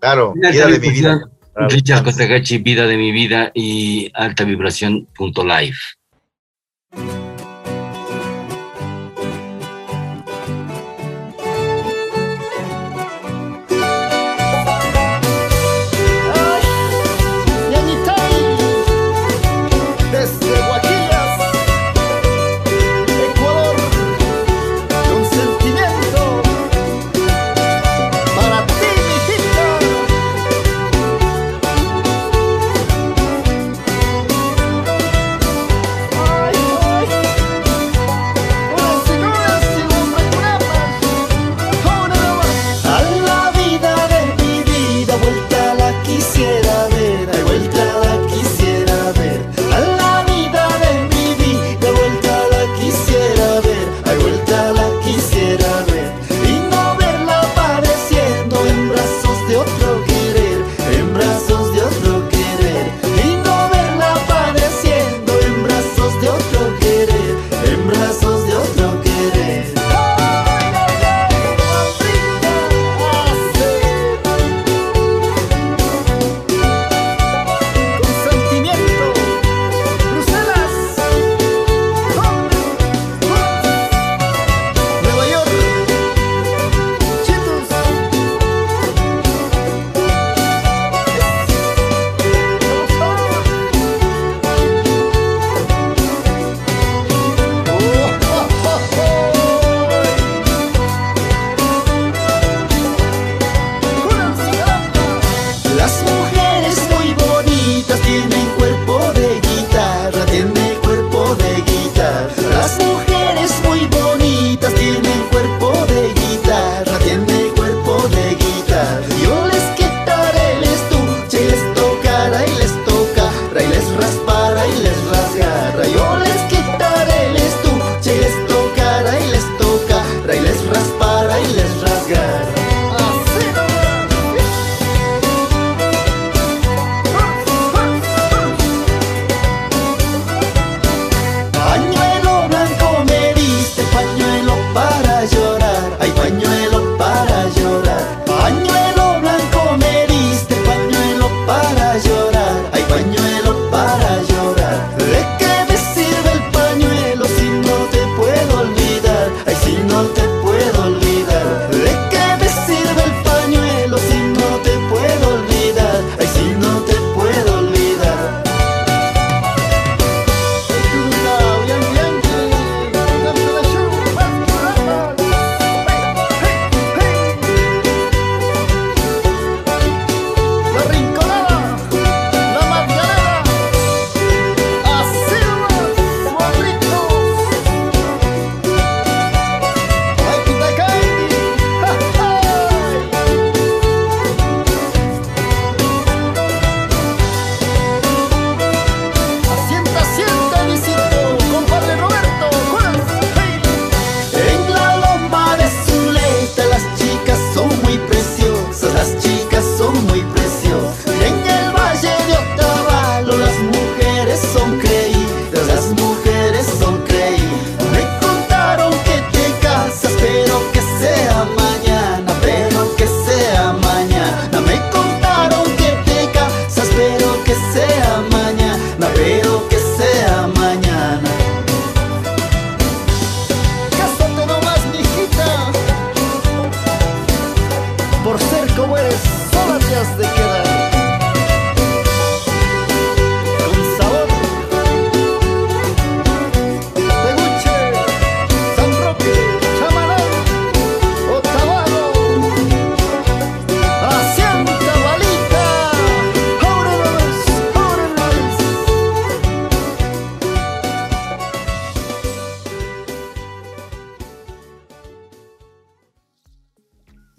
Claro, 0.00 0.34
vida 0.34 0.66
de 0.66 0.80
mi 0.80 0.90
vida. 0.90 1.30
Richard 1.54 2.02
Cotegachi, 2.02 2.58
Vida 2.58 2.88
de 2.88 2.96
mi 2.96 3.12
vida 3.12 3.52
y 3.54 4.10
Alta 4.14 4.44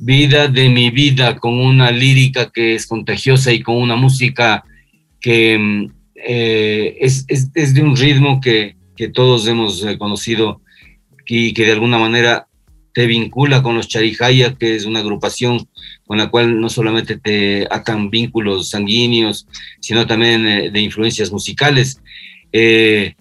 Vida 0.10 0.48
de 0.48 0.70
mi 0.70 0.90
vida, 0.90 1.38
con 1.38 1.60
una 1.60 1.92
lírica 1.92 2.50
que 2.50 2.74
es 2.74 2.88
contagiosa 2.88 3.54
y 3.54 3.62
con 3.62 3.76
una 3.76 3.96
música 3.96 4.64
que 5.22 5.56
mm, 5.56 5.92
eh, 6.16 6.98
es, 7.00 7.28
es, 7.28 7.76
de 7.76 7.84
un 7.84 7.96
ritmo 7.96 8.42
que, 8.42 8.76
que 8.98 9.10
todos 9.10 9.46
hemos 9.48 9.86
eh, 9.86 10.00
conocido 10.00 10.64
y 11.28 11.54
que 11.54 11.64
de 11.64 11.74
alguna 11.74 12.00
manera 12.00 12.48
te 12.92 13.06
vincula 13.06 13.62
con 13.62 13.76
los 13.76 13.88
Charijaya, 13.88 14.56
que 14.56 14.76
es 14.76 14.86
una 14.86 15.02
agrupación 15.02 15.70
con 16.08 16.18
la 16.18 16.32
cual 16.32 16.60
no 16.60 16.70
solamente 16.70 17.20
te 17.20 17.68
atan 17.70 18.10
vínculos 18.10 18.72
sanguíneos, 18.72 19.46
sino 19.80 20.08
también 20.08 20.48
eh, 20.48 20.72
de 20.72 20.82
influencias 20.82 21.32
musicales. 21.32 22.02
en 22.52 23.14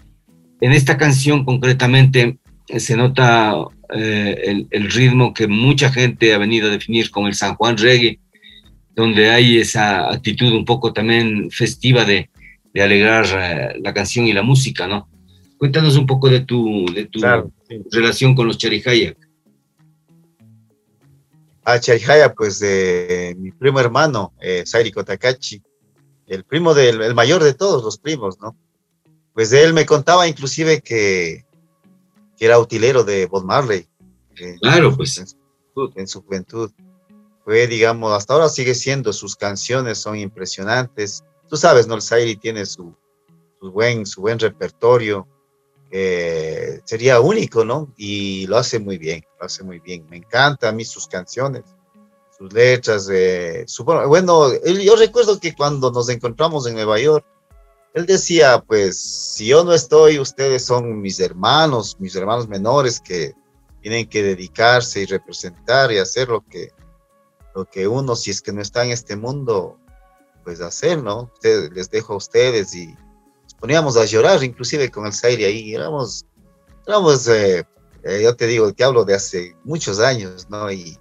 esta 0.72 0.96
canción 0.96 1.44
concretamente 1.44 2.38
se 2.68 2.96
nota 2.96 3.54
el, 3.90 4.66
el, 4.70 4.90
ritmo 4.90 5.32
que 5.32 5.46
mucha 5.46 5.90
gente 5.90 6.34
ha 6.34 6.38
venido 6.38 6.68
a 6.68 6.72
definir 6.72 7.10
como 7.10 7.28
el 7.28 7.34
San 7.34 7.54
Juan 7.54 7.78
Reggae, 7.78 8.20
donde 8.94 9.30
hay 9.30 9.58
esa 9.58 10.10
actitud 10.12 10.52
un 10.52 10.64
poco 10.64 10.92
también 10.92 11.50
festiva 11.50 12.04
de, 12.04 12.28
de 12.72 12.82
alegrar 12.82 13.26
eh, 13.26 13.78
la 13.80 13.94
canción 13.94 14.26
y 14.26 14.32
la 14.32 14.42
música, 14.42 14.86
¿no? 14.86 15.08
Cuéntanos 15.56 15.96
un 15.96 16.06
poco 16.06 16.28
de 16.28 16.40
tu, 16.40 16.86
de 16.94 17.06
tu 17.06 17.20
relación 17.90 18.34
con 18.34 18.46
los 18.46 18.58
Charijaya. 18.58 19.14
A 21.64 21.80
Charijaya, 21.80 22.32
pues 22.32 22.60
de 22.60 23.36
mi 23.38 23.50
primo 23.50 23.80
hermano, 23.80 24.32
eh, 24.40 24.62
Sairi 24.64 24.92
Kotakachi, 24.92 25.60
el 26.26 26.44
primo 26.44 26.74
del 26.74 27.02
el 27.02 27.14
mayor 27.14 27.42
de 27.42 27.54
todos 27.54 27.82
los 27.82 27.98
primos, 27.98 28.38
¿no? 28.40 28.56
Pues 29.32 29.50
de 29.50 29.64
él 29.64 29.74
me 29.74 29.86
contaba 29.86 30.28
inclusive 30.28 30.80
que, 30.80 31.44
que 32.38 32.46
era 32.46 32.58
utilero 32.58 33.04
de 33.04 33.26
Bob 33.26 33.44
Marley. 33.44 33.86
Eh, 34.36 34.56
claro, 34.60 34.96
pues. 34.96 35.18
En 35.96 36.08
su, 36.08 36.22
juventud. 36.22 36.70
Fue, 37.44 37.66
digamos, 37.66 38.12
hasta 38.12 38.34
ahora 38.34 38.48
sigue 38.48 38.74
siendo, 38.74 39.12
sus 39.12 39.36
canciones 39.36 39.98
son 39.98 40.16
impresionantes 40.16 41.24
tú 41.48 41.56
sabes, 41.56 41.86
¿no? 41.86 41.94
El 41.94 42.02
Zairi 42.02 42.36
tiene 42.36 42.66
su, 42.66 42.94
buen, 43.60 44.06
su 44.06 44.20
buen 44.20 44.38
repertorio, 44.38 45.26
sería 46.84 47.20
único, 47.20 47.64
¿no? 47.64 47.92
Y 47.96 48.46
lo 48.46 48.58
hace 48.58 48.78
muy 48.78 48.98
bien, 48.98 49.24
lo 49.40 49.46
hace 49.46 49.64
muy 49.64 49.80
bien. 49.80 50.06
Me 50.08 50.18
encanta 50.18 50.68
a 50.68 50.72
mí 50.72 50.84
sus 50.84 51.08
canciones, 51.08 51.64
sus 52.36 52.52
letras. 52.52 53.08
bueno, 53.86 54.52
yo 54.62 54.96
recuerdo 54.96 55.40
que 55.40 55.54
cuando 55.54 55.90
nos 55.90 56.08
encontramos 56.08 56.66
en 56.66 56.74
Nueva 56.74 57.00
York, 57.00 57.24
él 57.94 58.06
decía, 58.06 58.62
pues, 58.66 59.00
si 59.00 59.46
yo 59.46 59.64
no 59.64 59.72
estoy, 59.72 60.18
ustedes 60.18 60.64
son 60.64 61.00
mis 61.00 61.20
hermanos, 61.20 61.96
mis 61.98 62.14
hermanos 62.14 62.48
menores 62.48 63.00
que 63.00 63.34
tienen 63.80 64.08
que 64.08 64.22
dedicarse 64.22 65.00
y 65.00 65.06
representar 65.06 65.90
y 65.92 65.98
hacer 65.98 66.28
lo 66.28 66.44
que, 66.46 66.72
lo 67.54 67.64
que 67.64 67.88
uno, 67.88 68.14
si 68.16 68.30
es 68.30 68.42
que 68.42 68.52
no 68.52 68.60
está 68.60 68.84
en 68.84 68.90
este 68.90 69.16
mundo, 69.16 69.78
pues 70.44 70.60
hacer, 70.60 71.02
¿no? 71.02 71.32
les 71.42 71.90
dejo 71.90 72.14
a 72.14 72.16
ustedes 72.16 72.74
y 72.74 72.86
nos 72.86 73.54
poníamos 73.58 73.96
a 73.96 74.04
llorar, 74.04 74.42
inclusive 74.42 74.90
con 74.90 75.06
el 75.06 75.12
Zaire 75.12 75.46
ahí, 75.46 75.74
éramos, 75.74 76.24
éramos 76.86 77.26
eh, 77.28 77.66
eh, 78.04 78.20
yo 78.22 78.36
te 78.36 78.46
digo, 78.46 78.72
te 78.72 78.84
hablo 78.84 79.04
de 79.04 79.14
hace 79.14 79.56
muchos 79.64 79.98
años, 79.98 80.48
¿no? 80.48 80.70
Y 80.70 80.98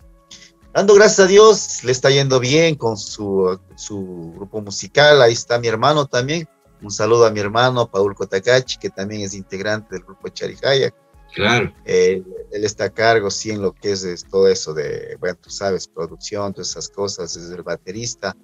dando 0.73 0.93
gracias 0.95 1.19
a 1.19 1.28
Dios, 1.28 1.84
le 1.84 1.91
está 1.91 2.10
yendo 2.10 2.39
bien 2.39 2.76
con 2.76 2.97
su, 2.97 3.60
su 3.76 4.34
grupo 4.36 4.62
musical, 4.62 5.21
ahí 5.21 5.34
está 5.34 5.60
mi 5.60 5.67
hermano 5.67 6.06
también, 6.08 6.47
un 6.82 6.92
saludo 6.92 7.26
a 7.26 7.32
mi 7.32 7.40
hermano 7.40 7.90
Paul 7.90 8.16
Kotakachi, 8.16 8.78
que 8.78 8.90
también 8.90 9.22
es 9.22 9.34
integrante 9.34 9.96
del 9.96 10.04
grupo 10.04 10.30
Charihaya. 10.30 10.94
Claro. 11.34 11.72
él 11.86 12.26
está 12.52 12.86
a 12.86 12.90
cargo, 12.90 13.30
sí, 13.30 13.52
en 13.52 13.62
lo 13.62 13.74
que 13.74 13.92
es, 13.92 14.04
es, 14.04 14.24
todo 14.26 14.48
eso 14.48 14.74
de, 14.74 15.18
bueno, 15.20 15.38
tú 15.40 15.50
sabes, 15.50 15.88
producción, 15.88 16.54
todas 16.54 16.72
esas 16.72 16.90
cosas, 16.90 17.36
es 17.36 17.52
el 17.52 17.62
baterista 17.63 18.36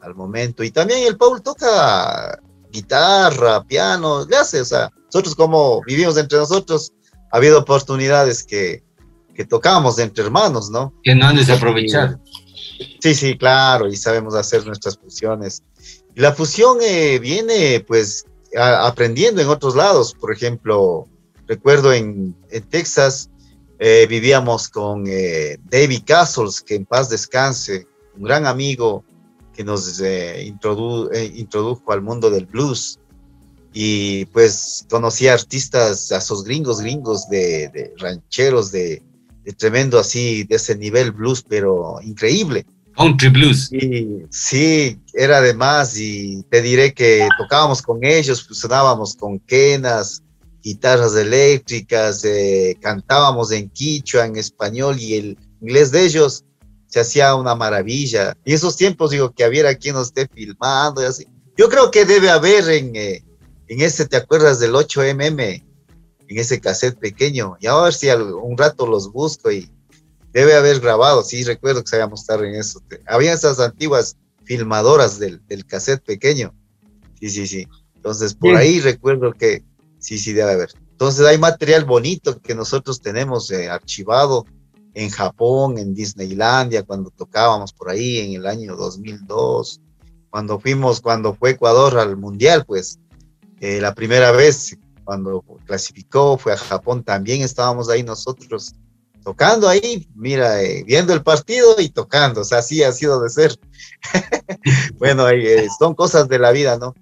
al 0.00 0.14
momento. 0.14 0.62
Y 0.62 0.70
también 0.70 1.06
el 1.06 1.16
Paul 1.16 1.40
toca 1.40 2.38
guitarra, 2.70 3.62
piano, 3.64 4.26
le 4.26 4.36
hace, 4.36 4.60
o 4.60 4.64
sea, 4.64 4.90
nosotros 5.06 5.34
como 5.34 5.82
vivimos 5.82 6.16
entre 6.18 6.38
nosotros, 6.38 6.92
ha 7.30 7.36
habido 7.36 7.58
oportunidades 7.58 8.42
que, 8.44 8.82
que 9.34 9.44
tocamos 9.44 9.98
entre 9.98 10.24
hermanos, 10.24 10.70
¿no? 10.70 10.92
Que 11.02 11.14
no 11.14 11.26
han 11.26 11.36
desaprovechado. 11.36 12.20
Sí, 13.00 13.14
sí, 13.14 13.36
claro, 13.36 13.88
y 13.88 13.96
sabemos 13.96 14.34
hacer 14.34 14.66
nuestras 14.66 14.98
fusiones. 14.98 15.62
La 16.14 16.32
fusión 16.32 16.78
eh, 16.82 17.18
viene, 17.18 17.84
pues, 17.86 18.26
aprendiendo 18.56 19.40
en 19.40 19.48
otros 19.48 19.74
lados. 19.74 20.14
Por 20.14 20.32
ejemplo, 20.32 21.08
recuerdo 21.46 21.92
en, 21.92 22.34
Texas, 22.70 23.30
eh, 23.78 24.06
vivíamos 24.08 24.68
con 24.68 25.04
eh, 25.06 25.58
David 25.70 26.02
Castles, 26.06 26.60
que 26.60 26.74
en 26.74 26.84
paz 26.84 27.08
descanse, 27.08 27.86
un 28.16 28.24
gran 28.24 28.46
amigo, 28.46 29.04
que 29.54 29.64
nos 29.64 30.00
eh, 30.00 30.42
introdujo 30.44 31.92
al 31.92 32.02
mundo 32.02 32.30
del 32.30 32.46
blues. 32.46 32.98
Y 33.74 34.26
pues 34.26 34.86
conocí 34.90 35.28
a 35.28 35.34
artistas, 35.34 36.12
a 36.12 36.18
esos 36.18 36.44
gringos, 36.44 36.80
gringos 36.80 37.26
de, 37.28 37.94
rancheros, 37.98 38.70
de, 38.70 39.02
tremendo 39.56 39.98
así, 39.98 40.44
de 40.44 40.56
ese 40.56 40.76
nivel 40.76 41.10
blues, 41.10 41.42
pero 41.46 41.96
increíble. 42.02 42.66
Country 42.96 43.28
blues. 43.28 43.72
Y, 43.72 44.22
sí, 44.30 44.98
era 45.14 45.40
de 45.40 45.54
más 45.54 45.98
y 45.98 46.42
te 46.50 46.62
diré 46.62 46.92
que 46.92 47.28
tocábamos 47.38 47.82
con 47.82 48.04
ellos, 48.04 48.46
fusionábamos 48.46 49.16
con 49.16 49.38
quenas, 49.40 50.22
guitarras 50.62 51.14
eléctricas, 51.16 52.24
eh, 52.24 52.76
cantábamos 52.80 53.50
en 53.52 53.68
quichua, 53.70 54.26
en 54.26 54.36
español 54.36 54.96
y 54.98 55.14
el 55.14 55.38
inglés 55.60 55.90
de 55.90 56.04
ellos 56.04 56.44
se 56.86 57.00
hacía 57.00 57.34
una 57.34 57.54
maravilla. 57.54 58.36
Y 58.44 58.52
esos 58.52 58.76
tiempos, 58.76 59.10
digo, 59.10 59.32
que 59.32 59.44
había 59.44 59.74
quien 59.74 59.94
nos 59.94 60.08
esté 60.08 60.28
filmando 60.28 61.02
y 61.02 61.06
así. 61.06 61.26
Yo 61.56 61.68
creo 61.68 61.90
que 61.90 62.04
debe 62.04 62.30
haber 62.30 62.68
en, 62.68 62.94
eh, 62.94 63.24
en 63.68 63.80
ese, 63.80 64.06
¿te 64.06 64.16
acuerdas 64.16 64.60
del 64.60 64.72
8mm? 64.72 65.64
En 66.28 66.38
ese 66.38 66.60
cassette 66.60 66.98
pequeño. 66.98 67.56
Y 67.60 67.66
a 67.66 67.76
ver 67.76 67.94
si 67.94 68.08
un 68.08 68.56
rato 68.56 68.86
los 68.86 69.10
busco 69.10 69.50
y 69.50 69.70
debe 70.32 70.54
haber 70.54 70.80
grabado. 70.80 71.22
Sí, 71.22 71.44
recuerdo 71.44 71.82
que 71.82 71.90
sabíamos 71.90 72.20
estar 72.20 72.44
en 72.44 72.54
eso. 72.54 72.82
Había 73.06 73.32
esas 73.32 73.60
antiguas 73.60 74.16
filmadoras 74.44 75.18
del, 75.18 75.44
del 75.46 75.64
cassette 75.66 76.02
pequeño. 76.02 76.54
Sí, 77.20 77.30
sí, 77.30 77.46
sí. 77.46 77.68
Entonces, 77.94 78.34
por 78.34 78.56
ahí 78.56 78.80
recuerdo 78.80 79.32
que 79.32 79.62
sí, 79.98 80.18
sí, 80.18 80.32
debe 80.32 80.52
haber. 80.52 80.70
Entonces, 80.90 81.24
hay 81.26 81.38
material 81.38 81.84
bonito 81.84 82.40
que 82.40 82.54
nosotros 82.54 83.00
tenemos 83.00 83.50
eh, 83.50 83.68
archivado 83.68 84.44
en 84.94 85.08
Japón, 85.10 85.78
en 85.78 85.94
Disneylandia, 85.94 86.82
cuando 86.82 87.10
tocábamos 87.10 87.72
por 87.72 87.90
ahí 87.90 88.18
en 88.18 88.34
el 88.34 88.46
año 88.46 88.76
2002, 88.76 89.80
cuando 90.30 90.58
fuimos, 90.58 91.00
cuando 91.00 91.34
fue 91.34 91.50
Ecuador 91.50 91.98
al 91.98 92.16
Mundial, 92.16 92.64
pues 92.66 92.98
eh, 93.60 93.80
la 93.80 93.94
primera 93.94 94.32
vez 94.32 94.76
cuando 95.04 95.44
clasificó 95.66 96.38
fue 96.38 96.52
a 96.52 96.56
Japón, 96.56 97.02
también 97.04 97.42
estábamos 97.42 97.88
ahí 97.88 98.02
nosotros 98.02 98.74
tocando 99.22 99.68
ahí, 99.68 100.08
mira, 100.14 100.62
eh, 100.62 100.82
viendo 100.84 101.12
el 101.12 101.22
partido 101.22 101.76
y 101.78 101.88
tocando, 101.88 102.42
o 102.42 102.44
sea, 102.44 102.58
así 102.58 102.82
ha 102.82 102.92
sido 102.92 103.22
de 103.22 103.30
ser. 103.30 103.58
bueno, 104.98 105.28
eh, 105.28 105.68
son 105.78 105.94
cosas 105.94 106.28
de 106.28 106.38
la 106.38 106.50
vida, 106.52 106.78
¿no? 106.78 106.94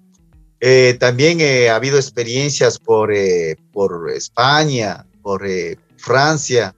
también 0.99 1.39
ha 1.71 1.75
habido 1.75 1.97
experiencias 1.97 2.77
por, 2.77 3.11
por 3.73 4.11
España, 4.11 5.07
por 5.23 5.41
Francia, 5.97 6.75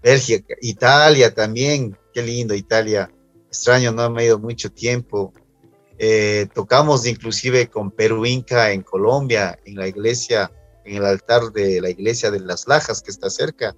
Bélgica, 0.00 0.54
Italia 0.60 1.34
también, 1.34 1.96
qué 2.12 2.22
lindo 2.22 2.54
Italia, 2.54 3.10
extraño, 3.48 3.92
no 3.92 4.10
me 4.10 4.22
he 4.22 4.26
ido 4.26 4.38
mucho 4.38 4.70
tiempo. 4.70 5.32
Eh, 5.98 6.48
tocamos 6.52 7.06
inclusive 7.06 7.68
con 7.68 7.90
Perú 7.90 8.26
Inca 8.26 8.72
en 8.72 8.82
Colombia, 8.82 9.58
en 9.64 9.76
la 9.76 9.86
iglesia, 9.86 10.50
en 10.84 10.96
el 10.96 11.04
altar 11.04 11.52
de 11.52 11.80
la 11.80 11.88
iglesia 11.88 12.30
de 12.30 12.40
las 12.40 12.66
Lajas 12.66 13.00
que 13.00 13.10
está 13.10 13.30
cerca, 13.30 13.74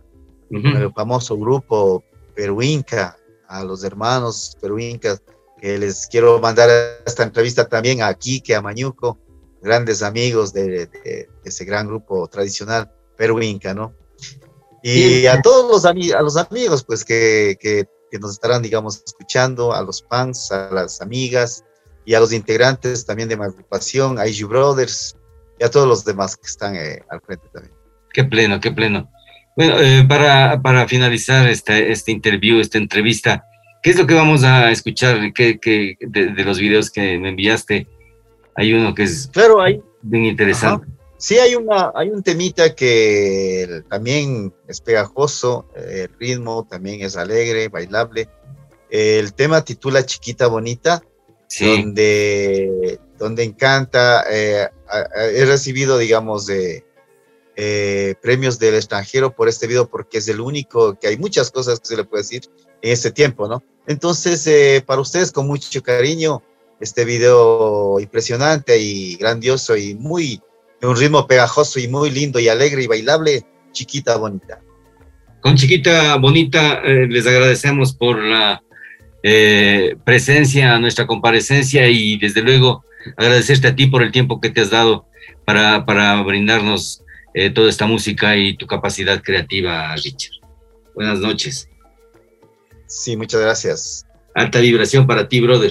el 0.50 0.92
famoso 0.92 1.36
grupo 1.36 2.04
Perú 2.34 2.62
Inca, 2.62 3.16
a 3.48 3.64
los 3.64 3.84
hermanos 3.84 4.56
Perú 4.60 4.78
Incas, 4.78 5.22
que 5.60 5.78
les 5.78 6.06
quiero 6.06 6.38
mandar 6.40 6.68
esta 7.06 7.22
entrevista 7.22 7.68
también 7.68 8.02
a 8.02 8.12
Quique, 8.14 8.54
a 8.54 8.62
Mañuco, 8.62 9.18
grandes 9.62 10.02
amigos 10.02 10.52
de, 10.52 10.86
de 10.86 11.28
ese 11.44 11.64
gran 11.64 11.86
grupo 11.86 12.28
tradicional 12.28 12.90
Perú 13.16 13.40
Inca, 13.42 13.74
¿no? 13.74 13.94
Y 14.88 15.26
a 15.26 15.42
todos 15.42 15.68
los, 15.68 15.84
a 15.84 16.22
los 16.22 16.36
amigos, 16.36 16.84
pues, 16.84 17.04
que, 17.04 17.56
que, 17.60 17.88
nos 18.20 18.30
estarán, 18.30 18.62
digamos, 18.62 19.02
escuchando, 19.04 19.74
a 19.74 19.82
los 19.82 20.02
fans, 20.08 20.50
a 20.50 20.70
las 20.72 21.02
amigas 21.02 21.64
y 22.06 22.14
a 22.14 22.20
los 22.20 22.32
integrantes 22.32 23.04
también 23.04 23.28
de 23.28 23.36
mi 23.36 23.44
agrupación, 23.44 24.18
a 24.18 24.26
IG 24.26 24.46
Brothers 24.46 25.16
y 25.58 25.64
a 25.64 25.70
todos 25.70 25.86
los 25.86 26.04
demás 26.04 26.36
que 26.36 26.46
están 26.46 26.76
eh, 26.76 27.02
al 27.10 27.20
frente 27.20 27.46
también. 27.52 27.74
Qué 28.12 28.24
pleno, 28.24 28.58
qué 28.60 28.70
pleno. 28.70 29.10
Bueno, 29.56 29.80
eh, 29.80 30.04
para, 30.06 30.60
para, 30.60 30.86
finalizar 30.86 31.48
esta, 31.48 31.78
este 31.78 32.12
interview, 32.12 32.60
esta 32.60 32.76
entrevista, 32.76 33.46
¿qué 33.82 33.90
es 33.90 33.98
lo 33.98 34.06
que 34.06 34.14
vamos 34.14 34.44
a 34.44 34.70
escuchar 34.70 35.32
¿Qué, 35.32 35.58
qué, 35.58 35.96
de, 36.00 36.34
de, 36.34 36.44
los 36.44 36.58
videos 36.58 36.90
que 36.90 37.18
me 37.18 37.30
enviaste? 37.30 37.86
Hay 38.54 38.74
uno 38.74 38.94
que 38.94 39.04
es 39.04 39.30
claro, 39.32 39.62
hay, 39.62 39.82
bien 40.02 40.26
interesante. 40.26 40.86
Ajá. 40.86 40.96
Sí, 41.18 41.38
hay, 41.38 41.54
una, 41.54 41.92
hay 41.94 42.10
un 42.10 42.22
temita 42.22 42.74
que 42.74 43.82
también 43.88 44.52
es 44.68 44.82
pegajoso, 44.82 45.66
eh, 45.74 46.08
el 46.10 46.18
ritmo 46.18 46.66
también 46.68 47.00
es 47.00 47.16
alegre, 47.16 47.68
bailable. 47.68 48.28
El 48.90 49.32
tema 49.32 49.64
titula 49.64 50.04
Chiquita 50.04 50.46
Bonita, 50.46 51.02
sí. 51.48 51.66
donde, 51.66 53.00
donde 53.18 53.44
encanta, 53.44 54.24
eh, 54.30 54.68
he 55.32 55.44
recibido, 55.46 55.96
digamos, 55.96 56.46
de 56.46 56.84
eh, 57.56 58.14
premios 58.22 58.58
del 58.58 58.74
extranjero 58.74 59.34
por 59.34 59.48
este 59.48 59.66
video 59.66 59.88
porque 59.88 60.18
es 60.18 60.28
el 60.28 60.40
único, 60.40 60.98
que 60.98 61.08
hay 61.08 61.16
muchas 61.16 61.50
cosas 61.50 61.80
que 61.80 61.86
se 61.86 61.96
le 61.96 62.04
puede 62.04 62.22
decir 62.22 62.42
en 62.82 62.92
este 62.92 63.10
tiempo, 63.10 63.48
¿no? 63.48 63.62
Entonces, 63.86 64.46
eh, 64.46 64.82
para 64.84 65.00
ustedes 65.00 65.32
con 65.32 65.46
mucho 65.46 65.82
cariño, 65.82 66.42
este 66.80 67.04
video 67.04 67.98
impresionante 68.00 68.78
y 68.78 69.16
grandioso 69.16 69.76
y 69.76 69.94
muy, 69.94 70.40
de 70.80 70.86
un 70.86 70.96
ritmo 70.96 71.26
pegajoso 71.26 71.80
y 71.80 71.88
muy 71.88 72.10
lindo 72.10 72.38
y 72.38 72.48
alegre 72.48 72.82
y 72.82 72.86
bailable, 72.86 73.44
chiquita 73.72 74.16
bonita. 74.16 74.60
Con 75.40 75.56
chiquita 75.56 76.16
bonita, 76.16 76.82
eh, 76.84 77.06
les 77.08 77.26
agradecemos 77.26 77.94
por 77.94 78.18
la 78.22 78.62
eh, 79.22 79.96
presencia, 80.04 80.78
nuestra 80.78 81.06
comparecencia 81.06 81.88
y 81.88 82.18
desde 82.18 82.42
luego 82.42 82.84
agradecerte 83.16 83.68
a 83.68 83.76
ti 83.76 83.86
por 83.86 84.02
el 84.02 84.12
tiempo 84.12 84.40
que 84.40 84.50
te 84.50 84.60
has 84.60 84.70
dado 84.70 85.06
para, 85.44 85.86
para 85.86 86.20
brindarnos 86.22 87.02
eh, 87.38 87.50
toda 87.50 87.68
esta 87.68 87.86
música 87.86 88.34
y 88.34 88.56
tu 88.56 88.66
capacidad 88.66 89.22
creativa, 89.22 89.94
Richard. 89.96 90.40
Buenas 90.94 91.18
noches. 91.18 91.68
Sí, 92.86 93.14
muchas 93.14 93.42
gracias. 93.42 94.06
Alta 94.34 94.58
vibración 94.60 95.06
para 95.06 95.28
ti, 95.28 95.42
brother. 95.42 95.70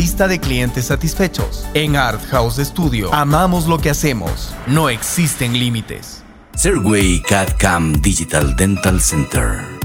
de 0.27 0.39
clientes 0.39 0.85
satisfechos. 0.85 1.67
En 1.75 1.95
Art 1.95 2.21
House 2.31 2.57
Studio 2.57 3.13
amamos 3.13 3.67
lo 3.67 3.77
que 3.77 3.91
hacemos. 3.91 4.53
No 4.65 4.89
existen 4.89 5.53
límites. 5.53 6.23
Serway 6.55 7.21
CAD 7.21 7.53
Digital 8.01 8.55
Dental 8.55 8.99
Center 8.99 9.80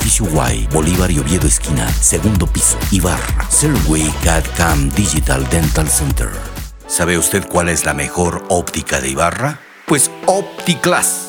Edificio 0.00 0.26
Y, 0.50 0.66
Bolívar 0.68 1.10
y 1.10 1.18
Oviedo 1.18 1.46
Esquina, 1.46 1.86
segundo 1.92 2.46
piso, 2.46 2.78
Ibarra. 2.90 3.46
Serway 3.50 4.08
CAD 4.24 4.44
CAM 4.56 4.88
Digital 4.94 5.46
Dental 5.50 5.88
Center. 5.88 6.30
¿Sabe 6.86 7.18
usted 7.18 7.46
cuál 7.46 7.68
es 7.68 7.84
la 7.84 7.92
mejor 7.92 8.44
óptica 8.48 9.00
de 9.00 9.10
Ibarra? 9.10 9.60
Pues 9.86 10.10
OptiClass, 10.24 11.28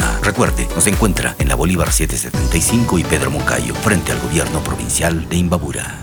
Recuerde, 0.23 0.67
nos 0.75 0.87
encuentra 0.87 1.35
en 1.39 1.47
la 1.47 1.55
Bolívar 1.55 1.91
775 1.91 2.99
y 2.99 3.03
Pedro 3.03 3.31
Moncayo, 3.31 3.73
frente 3.75 4.11
al 4.11 4.19
gobierno 4.19 4.63
provincial 4.63 5.27
de 5.27 5.37
Imbabura. 5.37 6.00